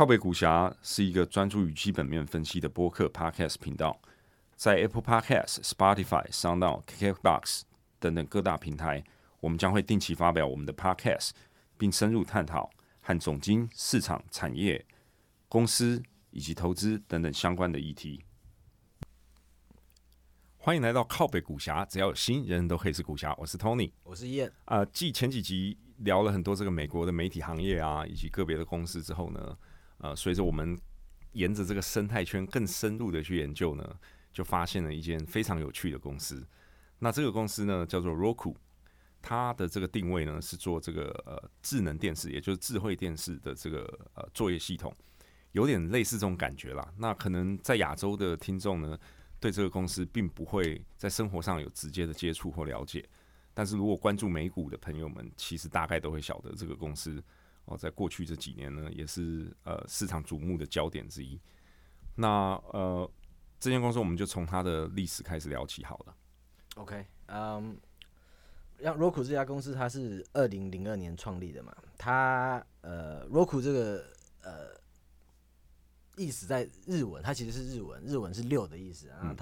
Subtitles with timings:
[0.00, 4.00] 靠北股侠是一个专注于基本面分析的播客 Podcast 频道，
[4.56, 7.64] 在 Apple Podcast、Spotify、SoundOn、KKBox
[7.98, 9.04] 等等各大平台，
[9.40, 11.32] 我们将会定期发表我们的 Podcast，
[11.76, 12.70] 并深入探讨
[13.02, 14.82] 和总经、市场、产业、
[15.50, 18.24] 公司以及投资等等相关的议题。
[20.56, 23.34] 欢迎来到靠北股侠，只要有心，人人都可以是股侠。
[23.36, 24.50] 我是 Tony，我是燕。
[24.64, 29.58] 啊，继前几集聊了很多这个美国的媒体行业啊，以及个别的公司之后呢，
[30.00, 30.78] 呃，随着我们
[31.32, 33.96] 沿着这个生态圈更深入的去研究呢，
[34.32, 36.44] 就发现了一间非常有趣的公司。
[36.98, 38.54] 那这个公司呢，叫做 Roku，
[39.22, 44.94] 它的这个定位呢是做这个呃智能电视，也就是智慧电视的这个呃作业系统，
[45.52, 46.92] 有点类似这种感觉啦。
[46.98, 48.98] 那可能在亚洲的听众呢，
[49.38, 53.06] 对这个公司并不会在生活上有直接的接触或了解，
[53.54, 57.22] 但是如果关注美股的朋友们，其实大概都会晓得这个公司
[57.70, 61.40] 哦，在过去这几年呢，也是呃市场瞩目的焦点之一。
[62.16, 62.28] 那
[62.72, 63.08] 呃，
[63.60, 66.16] 这间公司我们就从它的历史开始聊起好了。
[66.74, 67.78] OK，嗯，
[68.76, 74.04] 让 Roku 这家公司它是二零零二年创立的嘛，它呃 Roku 这个
[74.42, 74.70] 呃
[76.16, 79.20] 意思在日文，它其实是日文，日文是六的意思啊。
[79.22, 79.36] 嗯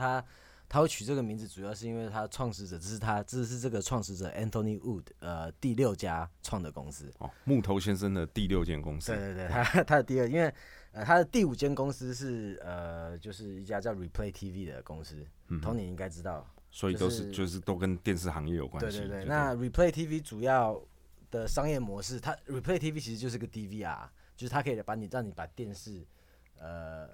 [0.68, 7.12] 它它会取这个名字，主要是因为他创始者，这是他，这是这个创始者 Anthony Wood 呃第六家创的公司。
[7.18, 10.52] 哦，木头先生的第六间公司对，对对，他 他的第二，因为
[10.92, 16.46] 呃他的第五间公司是呃就是一家叫 Replay TV 的公司嗯，Tony 应该知道。
[16.70, 18.98] 所以都就是是就是都跟电视行业有关系。
[18.98, 20.78] 对对对，那 Replay TV 主要
[21.30, 26.06] 的商业模式，它 Replay TV 其实就是个 DVR，就是它可以把你让你把电视
[26.58, 27.08] 呃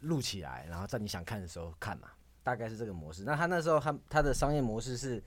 [0.00, 2.08] 录起来，然后在你想看的时候看嘛，
[2.44, 3.24] 大概是这个模式。
[3.24, 5.20] 那他那时候他他的商业模式是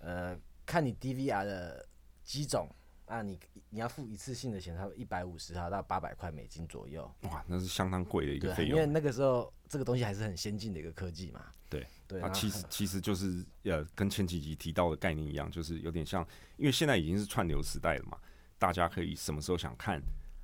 [0.00, 1.88] 呃看你 DVR 的
[2.22, 2.68] 机种
[3.06, 7.10] 啊，你你要付一次性的钱，差不多一百五十到八百块美金左右。
[7.22, 8.76] 哇，那是相当贵的一个，费用。
[8.76, 11.46] 因为那个时候这个东西还是很先进的一个科技嘛。
[11.70, 18.18] 对对，它其实 其实就是呃，跟前几集提到的概念一样，就是有点像，因为现在已经是串流时代了嘛，
[18.58, 20.00] 大家可以什么时候想看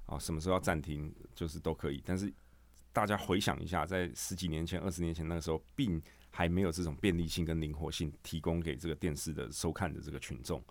[0.06, 2.02] 啊，什么时候要暂停，就是都可以。
[2.04, 2.32] 但是
[2.94, 6.00] 大家回想一下，在十几年前、二十年前那个时候，并
[6.30, 10.62] 还没有这种便利性跟灵活性提供给这个电视的收看的这个群众，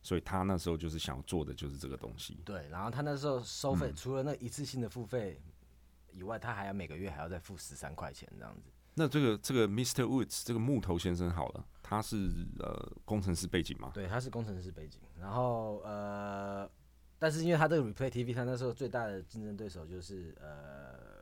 [0.00, 2.40] 所以他那时候就是想要做的就是这个东西。
[2.44, 5.40] 对，然后他那时候收费，嗯除了那一次性的付费
[6.12, 8.70] 以外，他还要每个月还要再付十三块钱这样子。
[8.94, 10.02] 那这个这个 Mr.
[10.04, 13.90] Woods 这个木头先生好了，他是呃工程师背景嘛？
[13.92, 16.70] 对，他是工程师背景，然后呃，
[17.18, 21.21] 但是因为他这个 Replay TV，他那时候最大的竞争对手就是呃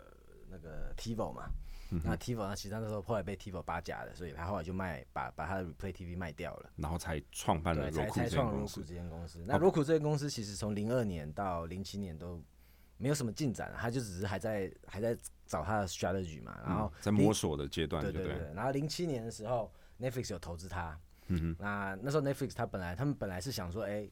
[0.50, 1.48] 那个 TiVo 嘛。
[1.92, 6.70] 嗯那 TiVo 呢其实他那时候后来被 TiVo 八家的，所以他后来就卖把把他的 Replay TV 卖掉了。
[6.76, 8.94] 然后才创办了对，才 Roku 才创这间公司这。
[8.94, 9.44] 间公司。
[9.44, 12.40] 那 Roku 这间公司其实从零二年到零七年都
[12.96, 20.96] 没有什么进展，他就只是还在还在找他的 strategy 嘛，然后嗯、在摸索的阶段，对了对对对，然后零七年的时候，Netflix 有投资他。
[21.26, 24.08] 嗯哼，那那时候 Netflix 他本来他们本来是想说，哎、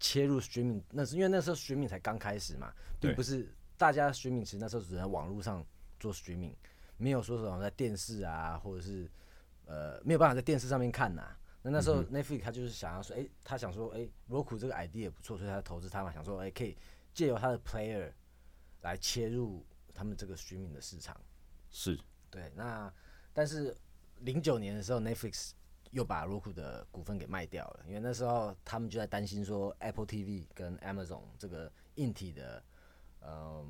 [0.00, 5.64] 切入 streaming，那是因为那时候 streaming 才刚开始嘛，并不是大家 streaming 其实那时候只能在网络上
[5.98, 6.54] 做 streaming，
[6.96, 9.10] 没有说什么在电视啊，或者是
[9.66, 16.76] 呃没有办法在电视上面看呐、那那时候 Netflix 他就是想要说，哎、他想说，哎、r o k u 这个 idea 也不错，所以他投资他嘛，想说，哎、可以
[17.12, 18.12] 借由他的 player
[18.82, 19.64] 来切入
[19.94, 21.18] 他们这个 streaming 的市场。
[21.70, 21.98] 是。
[22.30, 22.92] 对，那
[23.32, 23.74] 但是
[24.20, 25.52] 零九年的时候，Netflix
[25.92, 32.62] 又把 Roku 的股份给卖掉了，因为那时候他们就在担心说 Apple TV 跟 Amazon 这个硬体的
[33.24, 33.66] 呃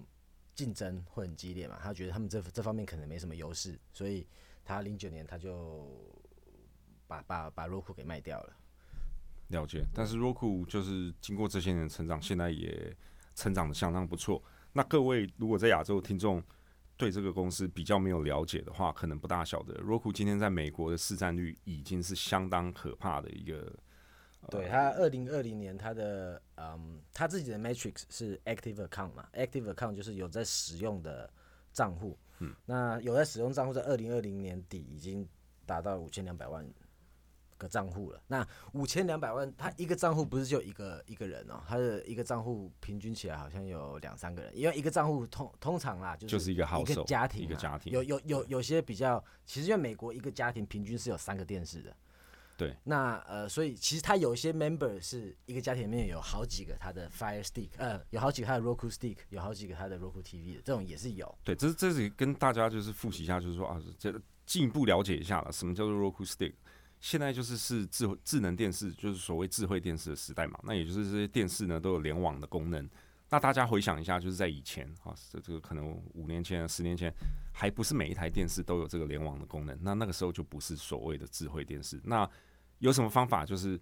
[0.55, 4.27] 竞争会很激烈嘛，他觉得他们这这方面可能没什么优势，所以
[4.65, 5.89] 他零九年他就
[7.07, 8.57] 把把把 Roku 给卖掉了。
[9.49, 9.85] 了解。
[9.95, 12.97] 但是 Roku 就是经过这些年的成长，现在也
[13.35, 14.43] 成长的相当不错。
[14.73, 16.43] 那各位如果在亚洲听众
[16.97, 23.73] 对这个公司比较没有了解的话，可能不大晓得 Roku 今天在美国的市占率已经是相当可怕的一个。
[24.51, 31.29] 对他二零二零年他的嗯他自己的 matrix 是 active account 嘛，active account 就是有在使用的
[31.73, 35.27] 账户，嗯，那有在使用账户在二零二零年底已经
[35.67, 36.65] 达到五千两百万
[37.57, 38.23] 个账户了。
[38.27, 51.97] 那五千两百万，他一个账户不是就一个一个人哦，他的一个账户平均起来好像有两三个人，因为一个账户通通常啦就是就是一个一 household，个家庭啊，一个家庭有有有有些比较，其实因为美国一个家庭平均是有三个电视的。
[52.57, 61.37] 对，那呃，所以其实他有一些 member 是一个家庭里面有好几个他的 Fire Stick，呃，有好几个他的 Roku Stick，有好几个他的 Roku TV 的，这种也是有。
[61.43, 64.13] 对，这这是跟大家就是复习一下，就是说啊，这
[64.47, 66.55] 进一步了解一下了，什么叫做 Roku Stick。
[67.01, 70.59] 现在就是是智慧智能电视，就是所谓智慧电视的时代嘛。
[70.63, 72.89] 那也就是这些电视呢都有联网的功能。
[73.35, 77.13] 那大家回想一下，就是在以前啊，这这个可能五年前、十年前，
[77.53, 79.77] 还不是每一台电视都有这个联网的功能。
[79.83, 82.01] 那那个时候就不是所谓的智慧电视。
[82.05, 82.31] 那
[82.79, 83.45] 有什么方法？
[83.45, 83.77] 就是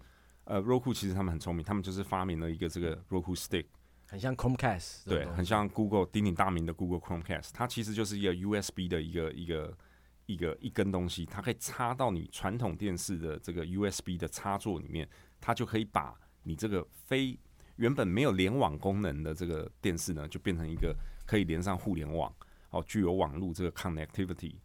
[0.45, 3.67] 呃，Roku 其实他们很聪明，他们就是发明了一个这个 Roku Stick，
[4.07, 7.51] 很像 Chromecast，对，很像 Google 鼎鼎大名的 Google Chromecast。
[7.53, 9.77] 它其实就是一个 USB 的一个一个
[10.25, 15.07] 一个一根东西，它可以插到你传统电视的这个 USB 的插座里面，
[15.39, 17.37] 它就可以把你这个非
[17.77, 22.33] 原本没有联网功能的这个电视呢，就变成一个可以连上互联网
[22.69, 24.55] 哦，具有网络这个 connectivity，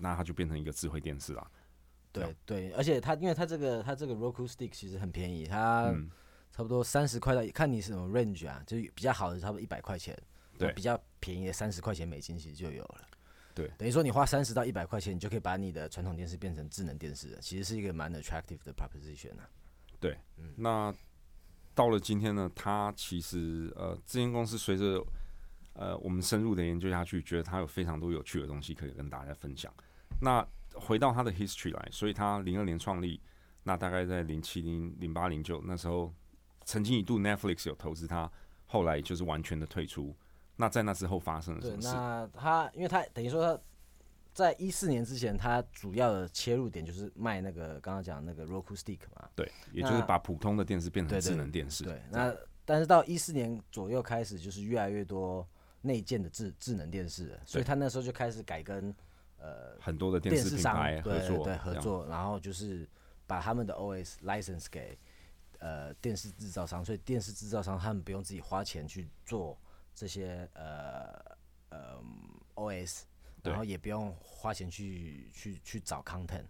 [0.00, 1.50] 那它就变成一个智慧电视了。
[2.12, 5.92] 对对，而且它因为它这个它这个 Roku Stick 其实很便宜，它
[6.52, 10.16] 差不多三十块到看你是什么 range 啊，就是比较好的差不多一百块钱，
[10.56, 13.06] 对，比较便宜的三十块钱美金其实就有了。
[13.54, 19.50] 对，等于说你花三十到一百块钱，你就可以把你的传统电视变成智能电视了，其实是一个蛮 attractive 的 proposition 啊。
[19.98, 20.94] 对，嗯那。
[21.78, 25.00] 到了今天呢，它其实呃，这间公司随着
[25.74, 29.72] 呃我们深入的研究下去，觉得它有非常多有趣的东西可以跟大家分享。
[30.20, 30.44] 那
[30.74, 33.20] 回到它的 history 来，所以它零二年创立，
[33.62, 36.12] 那大概在零七零零八零九那时候，
[36.64, 38.28] 曾经一度 Netflix 有投资它，
[38.66, 40.12] 后来就是完全的退出。
[40.56, 41.94] 那在那之后发生了什么事？
[41.94, 43.62] 那它因为它等于说它。
[44.38, 51.82] 在一四年之前，它主要的切入点就是卖那个刚刚讲那个 Roku Stick 嘛，对，也就是把普通的电视变成智能电视。
[51.82, 52.32] 对，那
[52.64, 55.44] 但是到一四年左右开始，就是越来越多
[55.80, 58.94] 内建的智智能电视，所以他那时候就开始改跟
[59.38, 62.88] 呃很多的电视品牌合作，对合作，然后就是
[63.26, 64.96] 把他们的 OS license 给
[65.58, 69.58] 呃电视制造商，所以电视制造商他们不用自己花钱去做
[69.96, 71.20] 这些呃
[71.70, 72.00] 呃
[72.54, 73.02] OS。
[73.42, 76.44] 然后也不用花钱去去去找 content，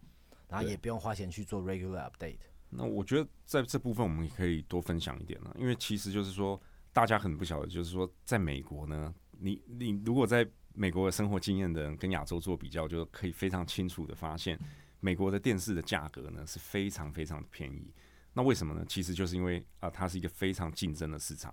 [0.48, 2.38] 然后也不用花钱去做 regular update。
[2.70, 6.60] 那我觉得在这部分我们也可以多分享一点了，因为其实就是说
[6.92, 14.58] 大家很不晓得，就是说在美国呢，你你如果在美国的生活经验的人跟亚洲做比较，就可以非常清楚的发现，
[15.00, 17.92] 美国的电视的价格呢是非常非常的便宜。
[18.34, 18.84] 那为什么呢？
[18.86, 21.52] 其实就是因为啊，它是一个非常竞争的市场，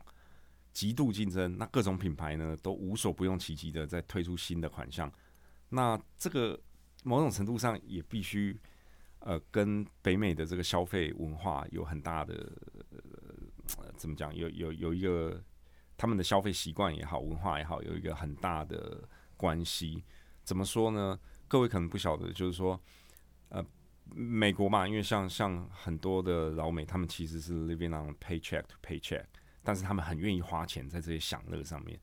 [0.73, 5.11] 极度竞争，那各种品牌呢都无所不用其极的在推出新的款项。
[5.69, 6.59] 那这个
[7.03, 8.59] 某种程度上也必须，
[9.19, 12.51] 呃，跟北美的这个消费文化有很大的，
[13.77, 14.33] 呃，怎么讲？
[14.35, 15.43] 有有有一个
[15.97, 20.03] 他们的消费习惯也好，文化也好，有一个很大的关系。
[20.43, 21.19] 怎么说呢？
[21.47, 22.79] 各位可能不晓得，就是说，
[23.49, 23.65] 呃，
[24.13, 29.25] 美国嘛，因为像像很多的老美，他们其实是 living on paycheck to paycheck，
[29.63, 31.99] 但是他们很愿意花钱在这些享乐上面。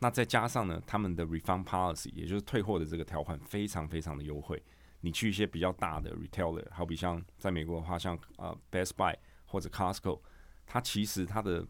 [0.00, 4.62] 那再加上呢，他们的 refund policy，也就是退货的这个条款非常非常的优惠。
[5.00, 9.16] 你去一些比较大的 retailer，好比像在美国的话，像呃 Best Buy
[9.46, 10.20] 或者 Costco，
[10.66, 11.66] 它其实它的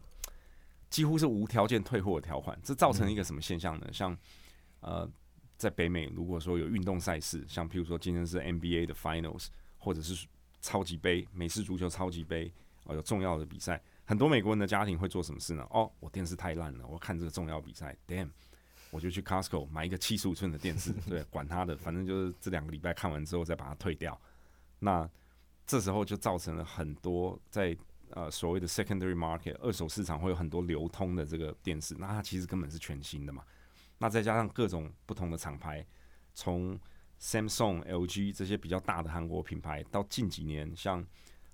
[0.89, 2.59] 几乎是无条件退货的条款。
[2.63, 3.87] 这造成一个什么现象呢？
[3.91, 4.17] 像
[4.79, 5.09] 呃
[5.57, 9.47] 在北美，如果说有运动赛事，像譬如说今天是 NBA 的 Finals，
[9.77, 10.27] 或者是
[10.61, 12.51] 超级杯、美式足球超级杯，
[12.85, 13.81] 哦有重要的比赛。
[14.09, 15.63] 很多美国人的家庭会做什么事呢？
[15.69, 18.27] 哦，我电视太烂了，我看这个重要比赛，damn，
[18.89, 24.19] 我就去 Costco 买一个七十五寸的电视， 对，管他的，反正就是这两个礼拜看完之后再把它退掉。
[24.79, 25.07] 那
[25.67, 27.77] 这时候就造成了很多在
[28.09, 33.43] 呃所谓的 secondary market 二手市场会有很多流通的这个电视，那它其实根本是全新的嘛。
[33.99, 35.85] 那再加上各种不同的厂牌，
[36.33, 36.75] 从
[37.21, 41.05] Samsung、LG 这些比较大的韩国品牌，到近几年像。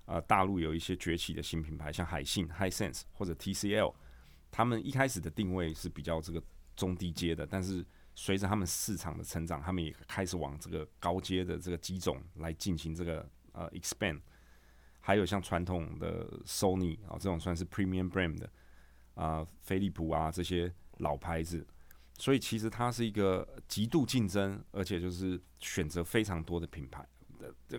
[0.06, 3.94] 呃，大陆有一些崛起的新品牌，像海信、Hisense 或者 TCL，
[4.50, 6.42] 他们一开始的定位是比较这个
[6.74, 7.84] 中低阶的，但是
[8.14, 14.20] 随着他们市场的成长，他们也开始往这个高阶的这个机种来进行这个呃 expand。
[15.00, 18.50] 还有像传统的 Sony 啊，这种算是 premium brand 的
[19.14, 21.66] 啊，飞利浦啊这些老牌子，
[22.18, 27.06] 所以其实它是一个极度竞争，而且就是选择非常多的品牌。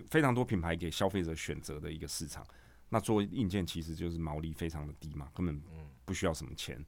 [0.08, 2.46] 非常多品牌给消费者选择的一个市场，
[2.88, 5.62] 那做硬件其实就是毛利非常的低嘛，根本
[6.04, 6.84] 不需要什么钱。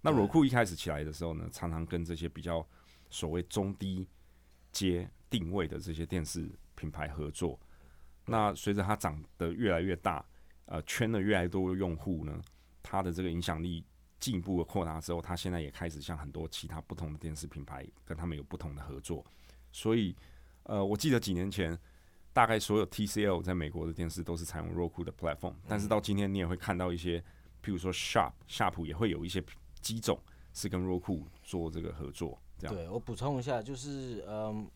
[0.00, 2.66] 那裸库一开始起来的时候呢，常常跟这些比较
[3.10, 4.08] 所谓中低
[4.72, 7.58] 阶定位的这些电视品牌合作。
[8.24, 10.24] 那随着它长得越来越大，
[10.66, 12.40] 呃，圈了越来越多用户呢，
[12.82, 13.84] 它的这个影响力
[14.18, 19.24] 进一步的扩大之后，它现在也开始向很多其他不同的电视品牌跟他们有不同的合作。
[19.70, 20.16] 所以，
[20.64, 21.78] 呃，我记得几年前。
[22.32, 27.18] 大概所有 TCL 在美国的电视都是采用 Roku 的 platform，但是到今天你也会看到一些，
[27.62, 29.44] 譬如说 Sharp、Sharp 也会有一些
[29.80, 30.18] 机种
[30.54, 32.40] 是跟 Roku 做这个合作。
[32.58, 32.74] 这样。
[32.74, 34.70] 对我补充一下，就是嗯，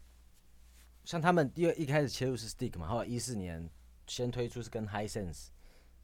[1.04, 3.68] 像他们因为一开始切入是 Stick 嘛，后来一四年
[4.06, 5.46] 先推出是跟 Hisense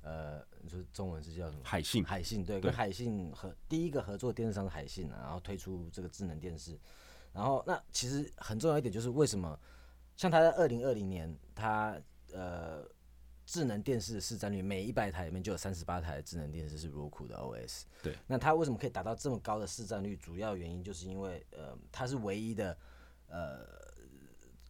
[0.00, 1.62] 呃，你说中文是叫什么？
[1.64, 6.78] 海信，海信对，跟海信合第一个合作电视商是海信啊，然后推出这个智能电视。
[7.32, 9.58] 然后那其实很重要一点就是为什么，
[10.22, 12.00] 像它在二零二零年，它
[12.32, 12.88] 呃
[13.44, 17.82] 智能电视的市占率每一百台里面就有三十八台智能电视是 Roku 的 OS。
[18.04, 20.16] 对，那它为什么可以达到这么高的市占率？
[20.16, 22.78] 主要原因就是因为呃，它是唯一的
[23.26, 23.66] 呃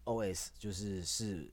[0.06, 1.52] OS，就是是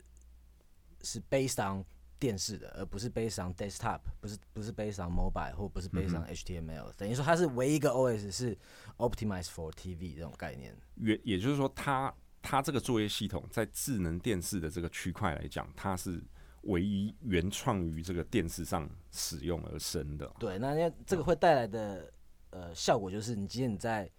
[1.01, 1.84] 是 based on
[2.18, 8.58] 电视的，而不是 based on desktop，不是不是 based on mobile 或不是 based on HTML，、等于说它是唯一一个 OS 是
[8.96, 10.74] optimized for TV 这种概念。
[10.96, 16.22] 也也就是说它，它这个作业系统在智能电视的这个区块来讲，它是
[16.63, 20.27] 唯一原创于这个电视上使用而生的。
[20.39, 22.12] 对，那那这个会带来的
[22.51, 24.10] 呃效果就是，你今天你在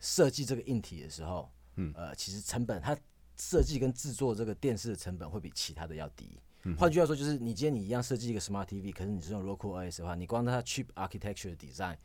[0.00, 2.96] 设计这个硬体的时候，嗯呃，其实成本它
[3.36, 6.38] 设计跟制作这个电视的成本会比其他的要低。
[6.66, 11.96] 嗯换句话说，就是你今天你一样设计一个 Smart TV，可是你是用 Roku OS 的话，你光它 chip architecture 的 design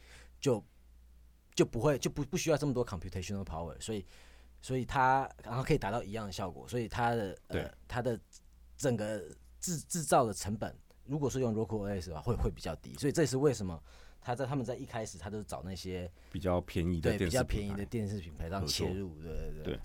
[0.41, 0.61] 就
[1.55, 4.05] 就不会就不不需要这么多 computational power，所以
[4.61, 8.19] 所以它然后可以达到一样的效果，所以它的呃它的
[8.77, 9.23] 整个
[9.59, 10.75] 制制造的成本，
[11.05, 13.81] 如果是用 Roku OS 的话，会会比较低，所以这也是为什么
[14.21, 19.63] 他在他们在一开始他都找那些比较便宜的对比较便宜的电视品牌让切入，对对对。
[19.75, 19.79] 对。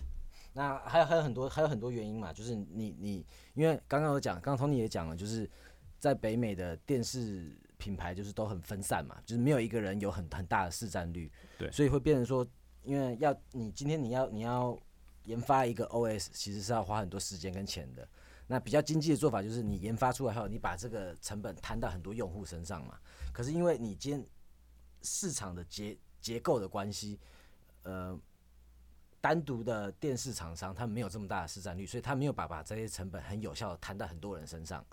[0.56, 5.50] 那还有还有很多还有很多原因嘛，就是你你因为刚刚有讲，刚刚 Tony 也讲了，就是
[5.98, 11.28] 在北美的电视品牌就是都很分散嘛，就是没有一个人有很很大的市占率，
[11.58, 11.68] 对。
[11.72, 12.46] 所以会变成说，
[12.84, 14.78] 因为要你今天你要你要
[15.24, 18.06] 研发一个 OS，其实是要花很多时间跟钱的。
[18.46, 22.98] 那比较经济的做法就是你研发出来后，你把这个成本摊到很多用户身上嘛。
[23.32, 24.24] 可是因为你今
[25.02, 27.18] 市场的结结构的关系，
[27.84, 28.18] 呃，
[29.20, 34.84] 单独的电视厂商他们没有这么大的市占率，所以他没有把把这些成本很有效的摊到很多人身上，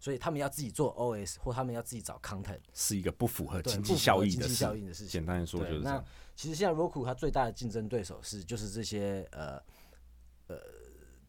[0.00, 4.80] 所以他们要自己做 OS 或他们要自己找 content，是一个不符合，经济效益的经济效事。
[4.80, 5.12] 应的事情。
[5.12, 6.02] 简单的说就是，那。
[6.34, 9.62] 其实现在 Roku 它最大的竞争对手是就是这些呃
[10.46, 10.56] 呃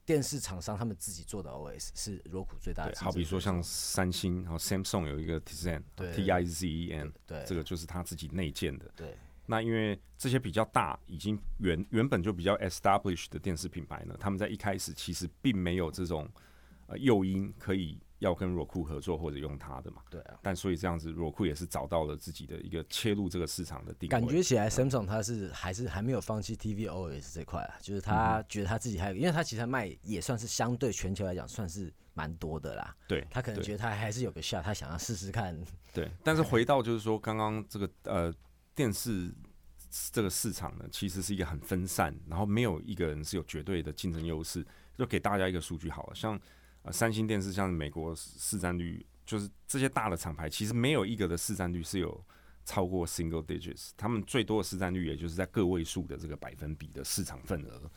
[0.06, 2.94] 电视厂商他们自己做的 OS 是 Roku 最大的。
[2.98, 8.90] 好比说像三星，然后 Samsung 有一个 Tizen 对 T I Z E N，对这个就是他自己内建的。
[8.96, 16.26] 对那因为这些比较大，已经原原本就比较 established 的电视品牌呢，他们在一开始其实并没有这种
[16.88, 20.02] 呃诱因可以要跟 Roku 合作或者用它的嘛。
[20.10, 24.10] 对啊，但所以这样子，Roku 也是找到了自己的一个切入这个市场的定位。
[24.10, 32.96] 感觉起来 Samsung 它是还是还没有放弃 TV OS 这块啊，就是嗯他觉得他自己还有，因为他其实卖也算是相对全球来讲算是蛮多的啦。
[33.08, 35.60] 对，对他可能觉得他还是有个 shot，他想要试试看。
[35.94, 38.34] 对，但是回到就是说，刚刚这个呃
[38.76, 39.34] 电视
[40.12, 44.66] 这个市场呢，其实是一个很分散，然后没有一个人是有绝对的竞争优势。
[44.98, 46.40] 就给大家一个数据好了，像
[46.84, 52.24] 呃三星电视，像美国市占率，就是这些大的厂牌，其实没有一个的市占率是有
[52.66, 57.92] 超过 single digits，他们最多的市占率也就是在个位数的这个百分比的市场份额。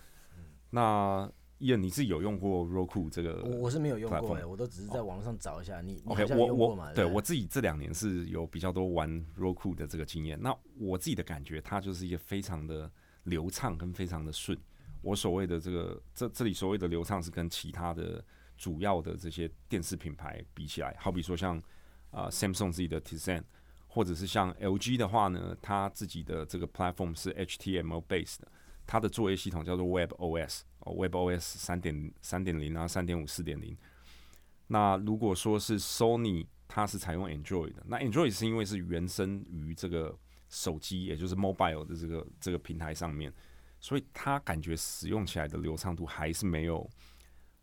[0.70, 3.42] 那伊恩，你是有用过 Roku 这个？
[3.44, 5.80] 我我是没有用过我都只是在网络上找一下。
[5.80, 6.52] 你你 OK，我？
[6.52, 10.38] 我对我自己这两年是有比较多玩 Roku 的这个经验。
[10.40, 12.90] 那我自己的感觉，它就是一个非常的
[13.22, 14.58] 流畅跟非常的顺。
[15.00, 18.22] 我所谓的这个这这里所谓的流畅，是跟其他的
[18.64, 21.62] 主要的这些电视品牌比起来，好比说像
[22.10, 23.42] 啊、Samsung 自己的 Tizen，
[23.86, 28.38] 或者是像 LG 的话呢，它自己的这个 platform 是 HTML based，
[28.86, 33.76] 它的作业系统叫做 Web OS，哦 Web OS 三点三点零啊，三点五、四点零。
[34.68, 40.18] 那如果说是 Sony，它是采用 Android 的，那 Android 是因为是原生于这个
[40.48, 43.30] 手机，也就是 mobile 的这个这个平台上面，
[43.78, 46.88] 所以它感觉使用起来的流畅度还是没有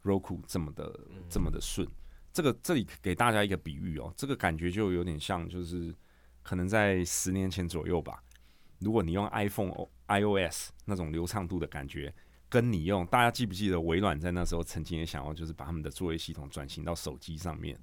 [0.03, 1.87] Roku 这么的这么的顺。
[2.33, 5.93] 这个这里给大家一个比喻哦，这个感觉就有点像，就是
[6.43, 8.23] 可能在十年前左右吧，
[8.79, 9.71] 如果你用 iPhone
[10.07, 12.13] iOS 那种流畅度的感觉，
[12.47, 17.77] 跟你用，大家记不记得微软在那时候曾经也想要就是把他们的作业系统转型到手机上面，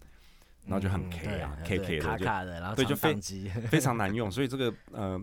[0.65, 3.15] 然后就很嗯 K 啊、对 K 对 K 的就卡卡的，然后对就非。
[3.69, 5.23] 非常难用，所以这个呃，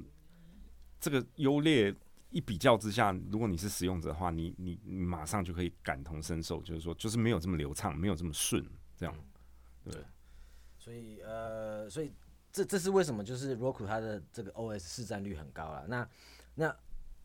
[0.99, 1.91] 这个优劣
[2.35, 8.61] 一比较之下，如果你是使用者的话，你你你马上就可以感同身受，就是说就是没有这么流畅，没有这么顺，
[8.97, 9.15] 这样。
[9.81, 10.03] 对
[10.77, 12.11] 所以呃，所以
[12.51, 15.87] 这这是为什么就是 Roku 它的这个 OS 市占率很高了。
[15.87, 16.09] 那
[16.55, 16.75] 那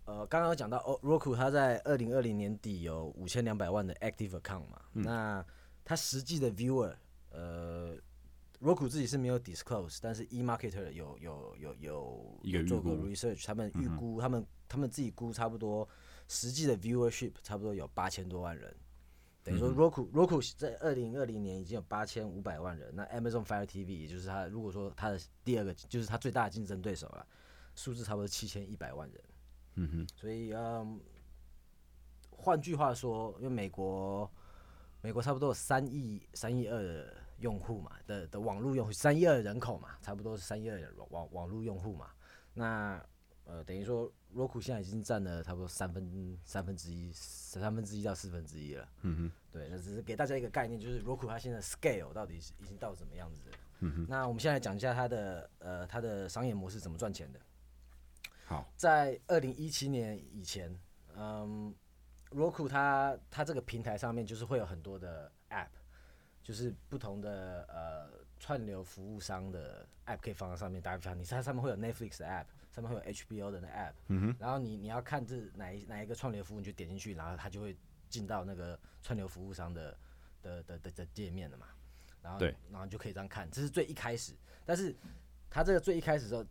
[0.04, 5.44] 呃，刚刚有讲到 O Roku 它在二零二零年底有五千两百万的 active account 嘛，嗯那
[5.84, 6.94] 它实际的 viewer
[7.30, 7.98] 呃。
[8.60, 15.86] Roku 自己是没有 disclose，但是 eMarketer 有有有有一个预有做过 research，他们预估、他们他们自己估差不多
[16.28, 18.74] 实际的 viewership 差不多有八千多万人。
[19.42, 27.26] 等于说 Roku Roku 在二零二零年已经有八千五百万人，那 Amazon Fire TV 也就是它如果说它的第二个就是它最大的竞争对手了，
[27.74, 29.24] 数字差不多七千一百万人。
[29.74, 31.00] 嗯哼，所以嗯，
[32.30, 34.30] 换句话说，因为美国
[35.00, 42.10] 美国差不多有三亿三亿二的用户嘛的的网络用户，三亿二人口嘛，差不多是三亿二的网网络用户嘛。
[42.52, 43.02] 那
[43.44, 48.88] 呃，等于说 Roku 现在已经占了差不多三分三分之一，三分之一到四分之一了。
[49.02, 53.56] 嗯哼，对，那只是给大家一个概念，就是 Roku 它现在 scale 到底是已经到什么样子的。
[53.80, 57.40] 嗯哼，那我们现在讲一下它的呃它的商业模式怎么赚钱的。
[58.44, 60.78] 好，在二零一七年以前，
[61.16, 61.74] 嗯
[62.30, 65.68] ，Roku 它它这个平台上面就是会有很多的 App，
[66.42, 70.80] 就是不同的呃串流服务商的 App 可以放在上面。
[70.82, 77.76] 打比方，你它上面会有 Netflix 的 App，上面会有 HBO 的那 App，嗯，然后你你要看这哪一哪一个串流服务，你就点进去，然后它就会
[78.08, 79.98] 进到那个串流服务商的
[80.42, 81.66] 的的的的界面了嘛。
[82.22, 84.34] 然后对，然后你就可以这样看，这是最一开始。
[84.64, 84.94] 但是
[85.48, 86.44] 它这个最一开始的时候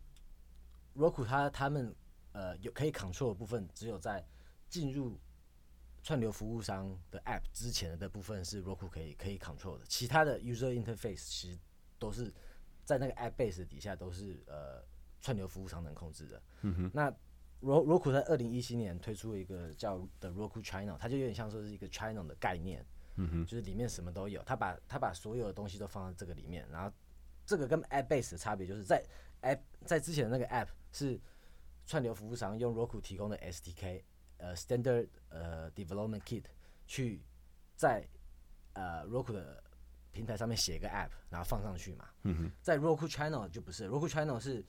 [0.96, 1.94] ，Roku 它他们
[2.32, 4.26] 呃有可以 control 的部分，只有在
[4.68, 5.18] 进入
[6.02, 11.58] 串流服务商的 App 之前的部分是 Roku 可以可以 control 的，其他的 user interface 其实
[11.98, 12.34] 都是
[12.84, 14.82] 在那个 App base 底下都是呃
[15.20, 16.42] 串流服务商能控制的。
[16.62, 17.10] 嗯哼，那
[17.60, 22.84] Ro Roku 在二零一七年推出了一个叫 the Roku Channel，它就有点像说是一个 channel 的概念，
[23.16, 26.90] 嗯哼，就是里面什么都有，它把它把所有的东西都放在这个里面，然后
[27.44, 29.04] 这个跟 App Base 的差别就是在
[29.42, 31.20] App 在之前的那个 App 是
[31.84, 34.02] 串流服务商用 Roku 提供的 SDK，
[34.38, 36.44] 呃 Standard 呃 Development Kit
[36.86, 37.22] 去
[37.76, 38.08] 在
[38.72, 39.62] 呃 Roku 的
[40.12, 42.08] 平台上面写一个 App，然后放上去嘛。
[42.22, 44.64] 嗯哼，在 Roku Channel 就不是，Roku Channel 是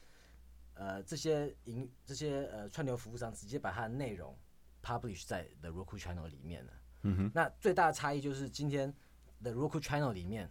[0.74, 4.38] 呃这些营这些呃串流服务商直接把它的内容
[4.82, 6.74] publish 在 The Roku Channel 里面了。
[7.04, 8.94] 嗯哼，那最大的差异就是今天
[9.42, 10.50] The Roku Channel 里面，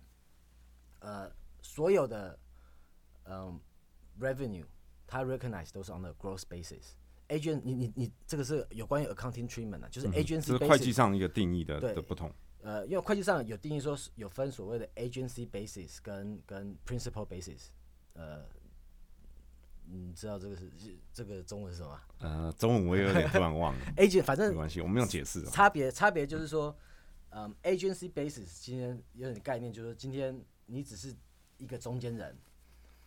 [1.01, 1.31] 呃，
[1.63, 2.39] 所有的
[3.25, 3.61] 嗯、
[4.19, 4.67] revenue
[5.07, 6.95] 它 recognize 都是 on the gross basis。
[7.29, 10.67] agent 你你你这个是有关于 accounting treatment 的、就是 agency 这是。
[10.67, 12.33] 会计上一个定义的对的不同。
[12.63, 17.69] 呃，因为会计上有定义说是有分所谓的 agency basis 跟跟 principal basis，
[18.15, 18.45] 呃，
[19.93, 23.81] 你知道这个是是这个中文是什么吗呃，中文我也有点突然忘了？
[23.99, 25.51] agent 反正没关系，我们用解释哦。
[25.51, 26.75] 差别差别就是说，
[27.31, 31.15] 嗯，agency basis 今天有点概念，就是说今天你只是
[31.59, 32.37] 一个中间人，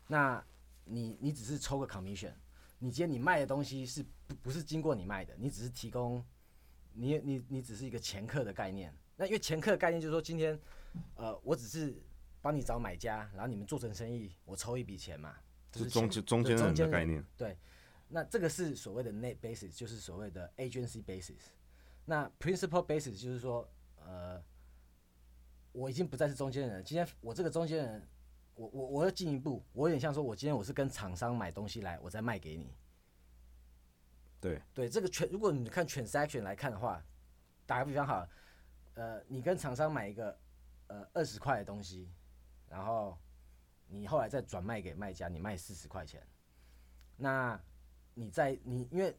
[0.07, 0.43] 那
[0.85, 2.33] 你你只是抽个 commission，
[2.79, 6.23] 你今天你卖的东西是不不是经过你卖的，你只是提供，
[6.93, 8.93] 你你你只是一个前客的概念。
[9.15, 10.59] 那因为前客的概念就是说，今天
[11.15, 11.95] 呃，我只是
[12.41, 17.23] 帮你找买家，然后你们做成生意，我抽一笔钱嘛，这是中间中中间人的概念。
[17.37, 17.57] 对，
[18.09, 21.41] 那这个是所谓的 net basis，就是所谓的 agency basis。
[22.05, 23.67] 那 principal basis 就是说，
[24.05, 24.43] 呃，
[25.71, 28.07] 我已经不再是中间人，今天我这个中间人，
[28.55, 32.75] 我我我要进一步，我有点像说，我今天我是跟厂商买东西来，我再卖给你。
[34.41, 37.01] 对，对，这个全如果你看 transaction 来看的话，
[37.65, 38.29] 打个比方好了，
[38.95, 40.37] 呃，你跟厂商买一个
[40.87, 42.11] 呃二十块的东西，
[42.67, 43.17] 然后
[43.93, 46.25] 你后来再转卖给卖家，你卖四十块钱，
[47.15, 47.59] 那
[48.15, 49.15] 你在你因为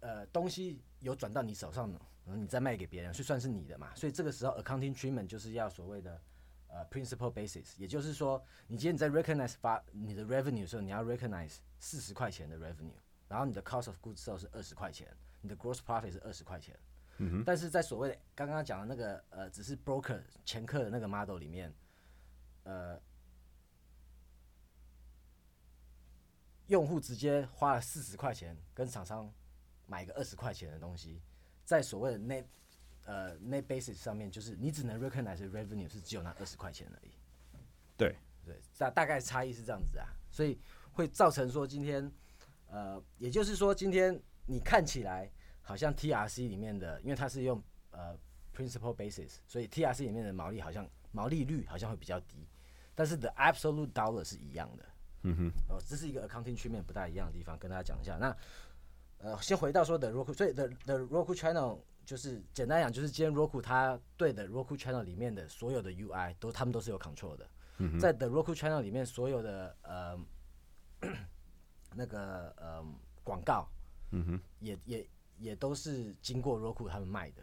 [0.00, 1.90] 呃东西有转到你手上，
[2.24, 6.20] 然后你再卖给别人，所以算是你的嘛，所以这个时候 accounting treatment 就是要所谓的
[6.68, 12.94] 呃 principal basis，也就是说，你今天你在 recognize 发你的 revenue 的时候，你要 recognize 四十块钱的 revenue，
[13.28, 15.08] 然后你的 cost of goods sold 是二十块钱，
[15.40, 16.78] 你的 gross profit 是二十块钱。
[17.46, 21.72] 但是在所谓的刚刚讲的那个呃，只是 broker 前客的那个 model 里面，
[22.64, 23.00] 呃，
[26.68, 29.32] 用户直接花了四十块钱跟厂商
[29.86, 31.20] 买一个二十块钱的东西，
[31.64, 32.44] 在所谓的 net
[33.04, 37.10] 呃 net basis 上面，就是你只能 recognize revenue 是只有那二十块钱而已。
[37.96, 40.58] 对，对，大大概差异是这样子啊，所以
[40.92, 42.10] 会造成说今天，
[42.68, 45.30] 呃，也就是说今天你看起来
[45.62, 48.18] 好像 TRC 里面的，因为它是用呃
[48.54, 52.46] principal basis，所以 TRC 里面的毛利好像毛利率好像会比较低，
[52.94, 54.84] 但是 the absolute dollar 是一样的。
[55.26, 58.16] 嗯哼，哦，这是一个 accounting treatment 不大一样的地方，跟大家讲一下。
[58.16, 58.34] 那
[59.18, 67.48] 呃，先回到说的 Roku，所以 the the Roku channel 就是简单讲，就是今天 Roku 它对的 Roku channel 里面的所有的 UI 都他们都是有 control 的。
[67.78, 70.18] 嗯在 the Roku channel 里面所有的呃
[71.94, 72.84] 那个呃
[73.24, 73.66] 广告
[74.12, 75.08] 嗯哼也也
[75.38, 77.42] 也都是经过 Roku 他们卖的。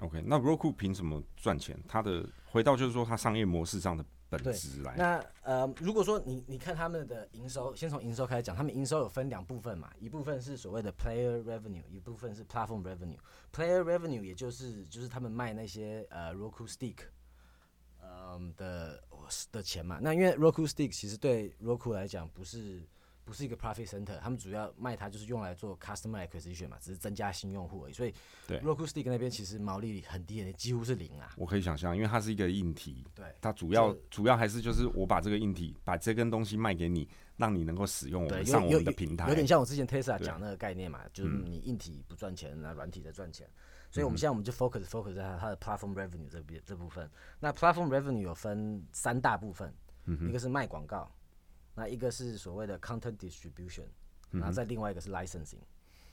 [0.00, 0.22] ，OK。
[0.26, 1.78] 那 Roku 凭什么赚钱？
[1.88, 4.94] 它的回到就是说，它商业模式上的本对质来。
[4.96, 13.18] 那呃，如果说你你看他们的营收，先从营收开始讲，他们营收有分两部分嘛，一部分是所谓的 player revenue，一部分是 platform revenue。
[13.52, 16.98] player revenue 也就是就是他们卖那些呃 Roku stick，
[18.02, 19.02] 嗯、的
[19.50, 19.98] 的钱嘛。
[20.00, 22.82] 那因为 Roku stick 其实对 Roku 来讲不是
[23.30, 27.92] 不是一个 profit center，他们主要卖它就是用来做 customer acquisition 嘛，只是增加新用户而已。
[27.92, 28.12] 所以
[28.48, 31.32] 对 Roku stick 那边其实毛利很低，几乎是零啊。
[31.36, 33.24] 我可以想象，因为它是一个硬体，对。
[33.40, 43.48] 它主要主要还是就是我把这个硬体，把这根东西卖给你，让你能够使用我对，们上我们的平台，有点像我之前 Tesla 对讲那个概念嘛，就是嗯你硬体不赚钱，那软体在赚钱。
[43.92, 47.08] 所以我们现在我们就 focus focus 在它它的 platform revenue 这边这部分。
[47.38, 49.72] 那 platform revenue 有分三大部分，
[50.06, 51.08] 嗯一个是卖广告，
[51.80, 53.86] 那一个是所谓的 content distribution，
[54.30, 55.62] 然后再另外一个是 licensing。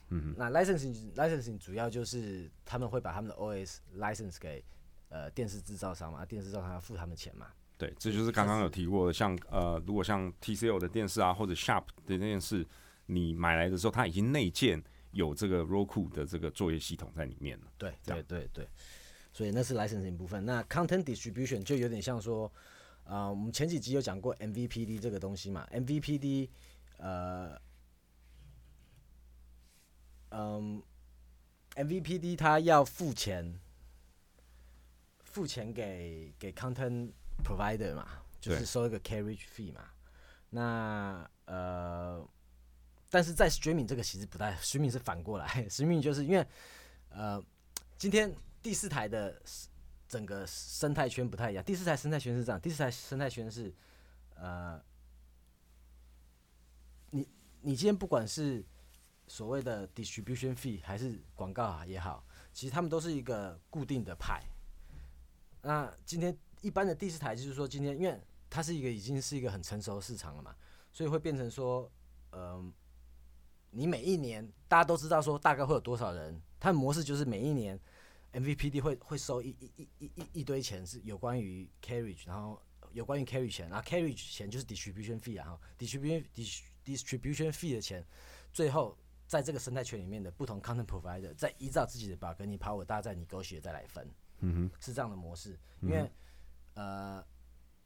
[0.08, 4.64] 嗯那 licensing licensing 主要就是他们会把他们的 OS license 给
[5.10, 7.48] 呃电视制造商嘛，电视制造商要付他们钱嘛。
[7.76, 12.66] 对，这就是刚刚有提过的，像呃，如果像 TCL 的电视啊，或者 Sharp 的电视，
[13.04, 17.66] 你买来的时候，它已经内建有这个 Roku 的这个作业系统在里面了。
[17.76, 18.66] 对对对对，
[19.32, 20.44] 所以那是 licensing 部分。
[20.46, 22.50] 那 content distribution 就有点像说，
[23.08, 26.50] 呃，我们前几集有讲过 MVPD 这个东西嘛，MVPD，
[26.98, 27.58] 呃，
[30.28, 30.82] 嗯
[31.74, 33.58] ，MVPD 它要付钱，
[35.24, 37.10] 付钱给给 content
[37.42, 38.06] provider 嘛，
[38.42, 39.88] 就是收一个 carriage fee 嘛。
[40.50, 42.28] 那呃，
[43.08, 46.46] 但是在 streaming 这个其实不太，streaming 是反过来，streaming 就是因为
[47.08, 47.42] 呃，
[47.96, 48.30] 今天
[48.62, 49.40] 第四台的
[50.08, 51.62] 整个生态圈不太一样。
[51.62, 53.72] 第四台生态圈是这样，第四台生态圈是
[54.34, 54.82] 呃，
[57.10, 57.28] 你
[57.60, 58.64] 你今天不管是
[59.26, 64.42] 所谓的 distribution fee 还是广告啊也好，其实他们都是一个固定的派。
[65.60, 68.18] 那今天一般的第四台就是说，今天因为
[68.48, 70.56] 它是一个已经是一个很成熟的市场了嘛，
[70.92, 71.90] 所以会变成说，
[72.32, 72.72] 嗯、
[73.70, 77.78] 你每一年大家都知道说大概会有多少人，它的模式就是每一年
[78.40, 82.60] MVPD 会会收一一一一一一堆钱是有关于 carriage，然后
[82.92, 88.04] 有关于 carriage 钱，然后 carriage 钱就是 distribution fee 啊，然后 distribution dis- distribution fee 的钱，
[88.52, 88.96] 最后
[89.26, 94.08] 在这个生态圈里面的不同 content provider 再依照自己的 bargaining power，大家再 negotiate 再来分，
[94.40, 96.10] 嗯哼，是这样的模式，因为、
[96.74, 97.24] 呃。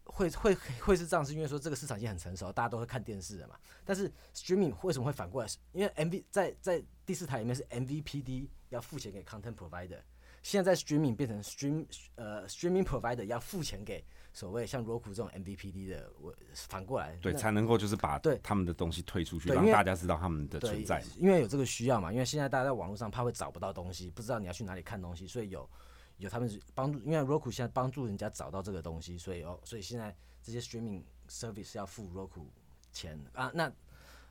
[0.05, 3.57] 会会会是这样，是因为说这个市场已经很成熟，大家都会看电视了嘛。
[3.85, 5.49] 但是 streaming 为什么会反过来？
[5.71, 10.01] 因为 MV 在在第四台里面是 MVPD 要付钱给 content provider，
[10.43, 25.69] 现在在 streaming 变成 stream 呃 streaming provider 要付钱给所谓像 Roku 这种 MVPD 的，我反过来对，才能够就是把对他们的东西推出去，让大家知道他们的存在。，因为有这个需要嘛，因为现在大家在网络上怕会找不到东西，不知道你要去哪里看东西，所以有
[26.17, 32.47] 有他们是帮助，因为 Roku 现在帮助人家找到这个东西，所以哦，所以现在这些 streaming service 要付 Roku
[32.91, 33.53] 钱啊。
[33.55, 33.71] 那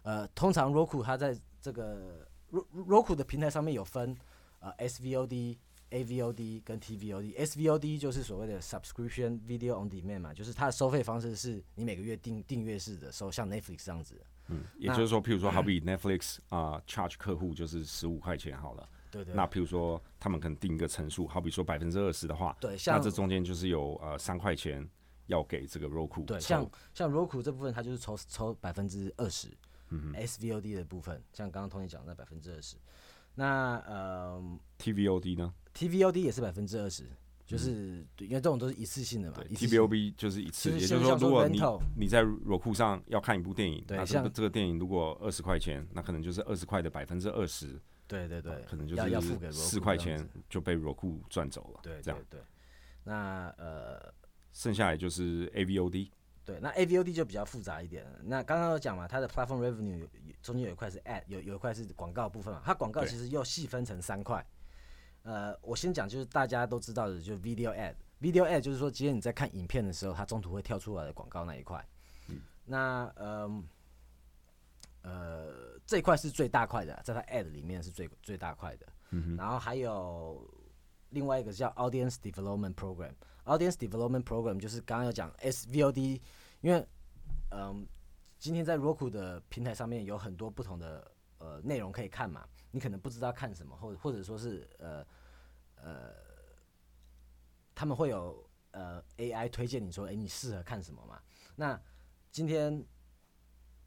[0.04, 4.18] 呃，通常 Roku 它在这个 Ro- Roku 的平台上面有分
[4.60, 5.58] 呃 SVOD、
[5.92, 7.36] AVOD 跟 TVOD。
[7.36, 14.20] SVOD 就是所谓的 subscription video on demand 嘛，就是它的收费方式是你每个月订订阅式的收，像 Netflix 这样子。
[14.48, 18.90] 嗯，也就是说，譬如说，好比 Netflix 啊、charge 客户就是十五块钱好了。
[19.12, 24.88] 对对那譬如说，他们可能定一个层数，好比说百分之二十的话，对，那像这中间就是有呃三块钱
[25.28, 29.50] 要给这个 Roku 对，像像 Roku 这部分，它就是抽抽百分之二十
[29.90, 32.78] 嗯，SVOD 的部分，像刚刚 Tony 讲的那百分之二十，
[33.36, 34.42] 那呃
[34.80, 37.10] TVOD 呢？TVOD 也是百分之二十，
[37.46, 41.60] 就是、对因为这种都是一次性的嘛嗯对一次性，TVOD 就是一次，也就是说，如果你
[41.98, 51.80] 你在 Roku 上要看一部电影，对那这个这个电影如果二十块钱，那可能就是二十块的百分之二十，对对对，可能就是四块钱就被 Roku 赚走了。
[51.84, 52.20] 对这样。
[52.30, 52.44] 对对，
[53.04, 54.14] 那呃
[54.52, 56.10] 剩下来就是 AVOD，
[56.52, 58.06] 对，那 AVOD 就比较复杂一点。
[58.24, 62.62] 那刚刚有讲嘛，它的 platform revenue 有有中间有一块是 ad，有有一块是广告部分嘛。
[62.66, 64.46] 它广告其实又细分成三块。
[65.24, 67.96] 呃，我先讲就是大家都知道的，就是 video ad。
[68.20, 71.84] video ad 就是说，今天你在看影片的时候，它中途会跳出来的广告那一块。
[72.28, 73.64] 嗯那呃
[75.04, 78.86] 呃这一块是最大块的，在它 ad 里面是最最大块的。
[79.12, 80.46] 嗯然后还有
[81.10, 83.14] 另外一个叫 Audience Development Program。
[83.46, 86.22] Audience Development Program 就是刚刚有讲 SVOD，
[86.62, 86.88] 因为
[87.50, 87.86] 嗯，
[88.40, 95.06] 今天在 Roku 的平台上面有很多不同的呃内容可以看嘛，你可能不知道看什么，或或者说是呃
[95.76, 96.14] 呃，
[97.76, 101.22] 他们会有呃 AI 推荐你说，诶，你适合看什么嘛？
[101.56, 101.80] 那
[102.32, 102.86] 今天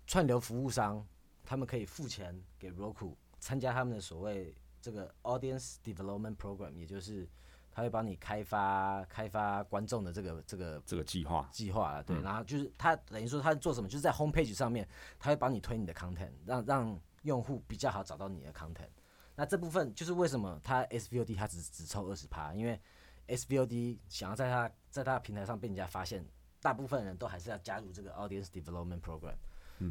[0.07, 1.07] 串流服务商
[1.45, 7.29] 他们可以付钱给 Roku 参加他们的所谓这个 Audience Development Program，也就是
[7.75, 18.89] 他会帮你开发开发观众的这个这个这个计划，计划啊，对，然后就是他等于说他做什么，就是在 home page 上面，他会帮你推你的 content，让让用户比较好找到你的 content。
[19.35, 22.81] 那这部分就是为什么他 SVOD 他只只抽二十趴，因为
[23.27, 26.25] SVOD 想要在他在他的平台上被人家发现，
[26.61, 29.35] 大部分人都还是要加入这个 audience development program，、